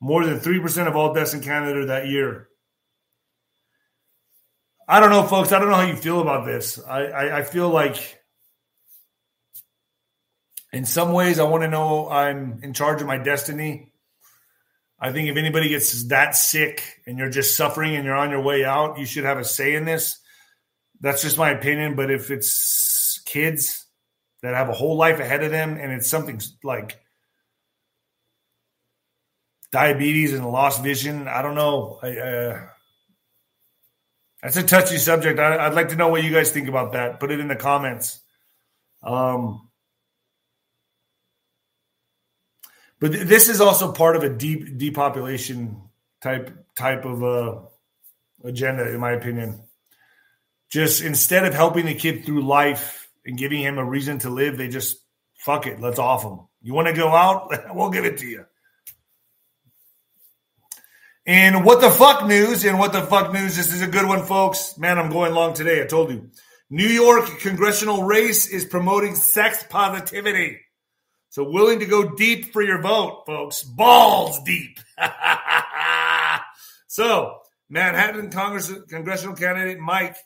[0.00, 2.48] more than 3% of all deaths in Canada that year.
[4.86, 5.52] I don't know, folks.
[5.52, 6.80] I don't know how you feel about this.
[6.82, 8.20] I, I, I feel like,
[10.72, 13.87] in some ways, I want to know I'm in charge of my destiny
[15.00, 18.42] I think if anybody gets that sick and you're just suffering and you're on your
[18.42, 20.18] way out, you should have a say in this.
[21.00, 21.94] That's just my opinion.
[21.94, 23.86] But if it's kids,
[24.42, 27.00] that have a whole life ahead of them, and it's something like
[29.72, 31.28] diabetes and lost vision.
[31.28, 31.98] I don't know.
[32.02, 32.66] I, uh,
[34.42, 35.40] that's a touchy subject.
[35.40, 37.18] I, would like to know what you guys think about that.
[37.18, 38.20] Put it in the comments.
[39.02, 39.67] Um,
[43.00, 45.82] but th- this is also part of a deep depopulation
[46.20, 47.60] type type of uh,
[48.44, 49.62] agenda, in my opinion.
[50.70, 54.56] Just instead of helping the kid through life and giving him a reason to live,
[54.56, 54.98] they just
[55.38, 56.40] fuck it, let's off him.
[56.60, 57.52] You want to go out?
[57.74, 58.44] we'll give it to you.
[61.24, 62.64] And what the fuck news?
[62.64, 63.56] And what the fuck news?
[63.56, 64.78] This is a good one, folks.
[64.78, 65.82] Man, I'm going long today.
[65.82, 66.30] I told you.
[66.70, 70.60] New York congressional race is promoting sex positivity.
[71.38, 73.62] So willing to go deep for your vote, folks.
[73.62, 74.80] Balls deep.
[76.88, 80.16] so Manhattan Congress congressional candidate Mike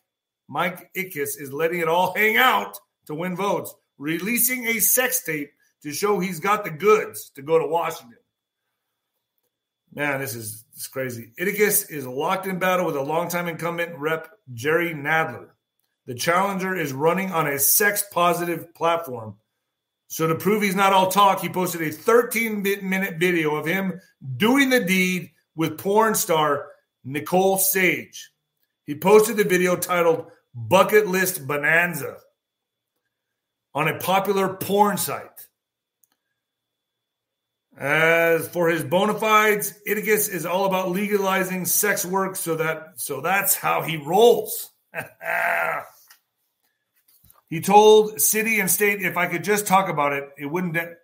[0.49, 5.51] Mike Itkis is letting it all hang out to win votes, releasing a sex tape
[5.83, 8.17] to show he's got the goods to go to Washington.
[9.93, 11.35] Man, this is, this is crazy.
[11.39, 15.49] Itkis is locked in battle with a longtime incumbent rep, Jerry Nadler.
[16.07, 19.37] The challenger is running on a sex positive platform.
[20.13, 23.99] So, to prove he's not all talk, he posted a 13 minute video of him
[24.37, 26.67] doing the deed with porn star
[27.03, 28.31] Nicole Sage.
[28.85, 32.19] He posted the video titled Bucket List Bonanza
[33.73, 35.49] on a popular porn site.
[37.75, 43.23] As for his bona fides, Iticus is all about legalizing sex work, so that so
[43.23, 44.73] that's how he rolls.
[47.53, 50.95] he told city and state, if I could just talk about it, it wouldn't de-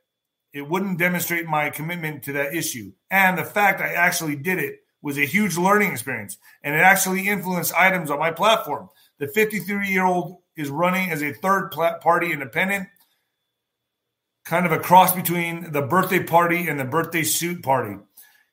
[0.55, 2.93] it wouldn't demonstrate my commitment to that issue.
[3.11, 7.29] And the fact I actually did it was a huge learning experience, and it actually
[7.29, 8.89] influenced items on my platform.
[9.19, 11.69] The 53 year old is running as a third
[12.01, 12.89] party independent
[14.47, 17.99] kind of a cross between the birthday party and the birthday suit party.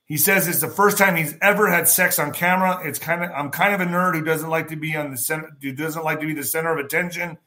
[0.03, 2.81] He says it's the first time he's ever had sex on camera.
[2.83, 5.17] It's kind of I'm kind of a nerd who doesn't like to be on the
[5.17, 7.37] center, who doesn't like to be the center of attention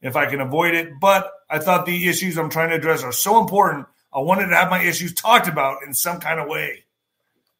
[0.00, 1.00] if I can avoid it.
[1.00, 3.86] But I thought the issues I'm trying to address are so important.
[4.12, 6.84] I wanted to have my issues talked about in some kind of way.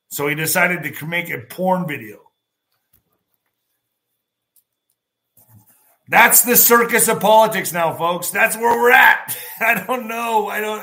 [0.09, 2.21] So he decided to make a porn video.
[6.09, 8.31] That's the circus of politics now, folks.
[8.31, 9.37] That's where we're at.
[9.61, 10.49] I don't know.
[10.49, 10.83] I don't.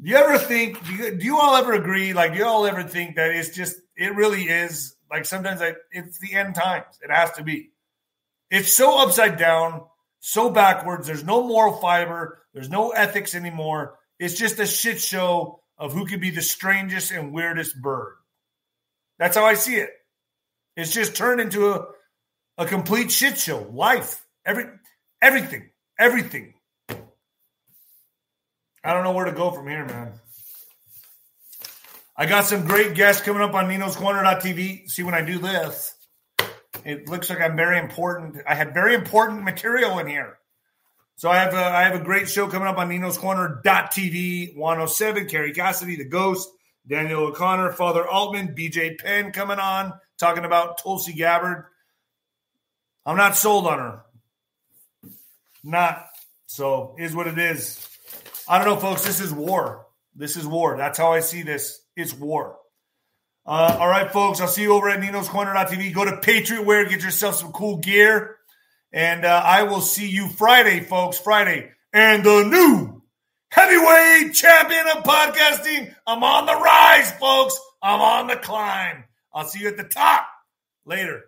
[0.00, 0.84] Do you ever think?
[0.86, 2.12] Do you, do you all ever agree?
[2.12, 3.76] Like, do you all ever think that it's just?
[3.96, 4.94] It really is.
[5.10, 6.98] Like sometimes I, it's the end times.
[7.02, 7.70] It has to be.
[8.50, 9.82] It's so upside down,
[10.20, 11.06] so backwards.
[11.06, 12.42] There's no moral fiber.
[12.52, 13.98] There's no ethics anymore.
[14.18, 18.16] It's just a shit show of who could be the strangest and weirdest bird.
[19.18, 19.90] That's how I see it.
[20.76, 21.86] It's just turned into a
[22.58, 23.66] a complete shit show.
[23.72, 24.66] Life, every,
[25.22, 26.54] everything, everything.
[26.90, 30.12] I don't know where to go from here, man.
[32.16, 34.90] I got some great guests coming up on Nino's Corner.tv.
[34.90, 35.94] See, when I do this,
[36.88, 38.38] it looks like I'm very important.
[38.46, 40.38] I had very important material in here.
[41.16, 44.56] So I have a, I have a great show coming up on Nino's Corner TV
[44.56, 46.48] 107, Kerry Cassidy, The Ghost,
[46.86, 51.64] Daniel O'Connor, Father Altman, BJ Penn coming on, talking about Tulsi Gabbard.
[53.04, 54.02] I'm not sold on her.
[55.64, 56.06] Not.
[56.46, 57.86] So is what it is.
[58.48, 59.04] I don't know, folks.
[59.04, 59.86] This is war.
[60.14, 60.76] This is war.
[60.78, 61.82] That's how I see this.
[61.96, 62.57] It's war.
[63.48, 64.42] Uh, all right, folks.
[64.42, 65.94] I'll see you over at Nino's Corner.tv.
[65.94, 68.36] Go to Patriot Wear, get yourself some cool gear.
[68.92, 71.18] And uh, I will see you Friday, folks.
[71.18, 71.70] Friday.
[71.94, 73.02] And the new
[73.48, 75.94] heavyweight champion of podcasting.
[76.06, 77.58] I'm on the rise, folks.
[77.82, 79.04] I'm on the climb.
[79.32, 80.28] I'll see you at the top.
[80.84, 81.24] Later.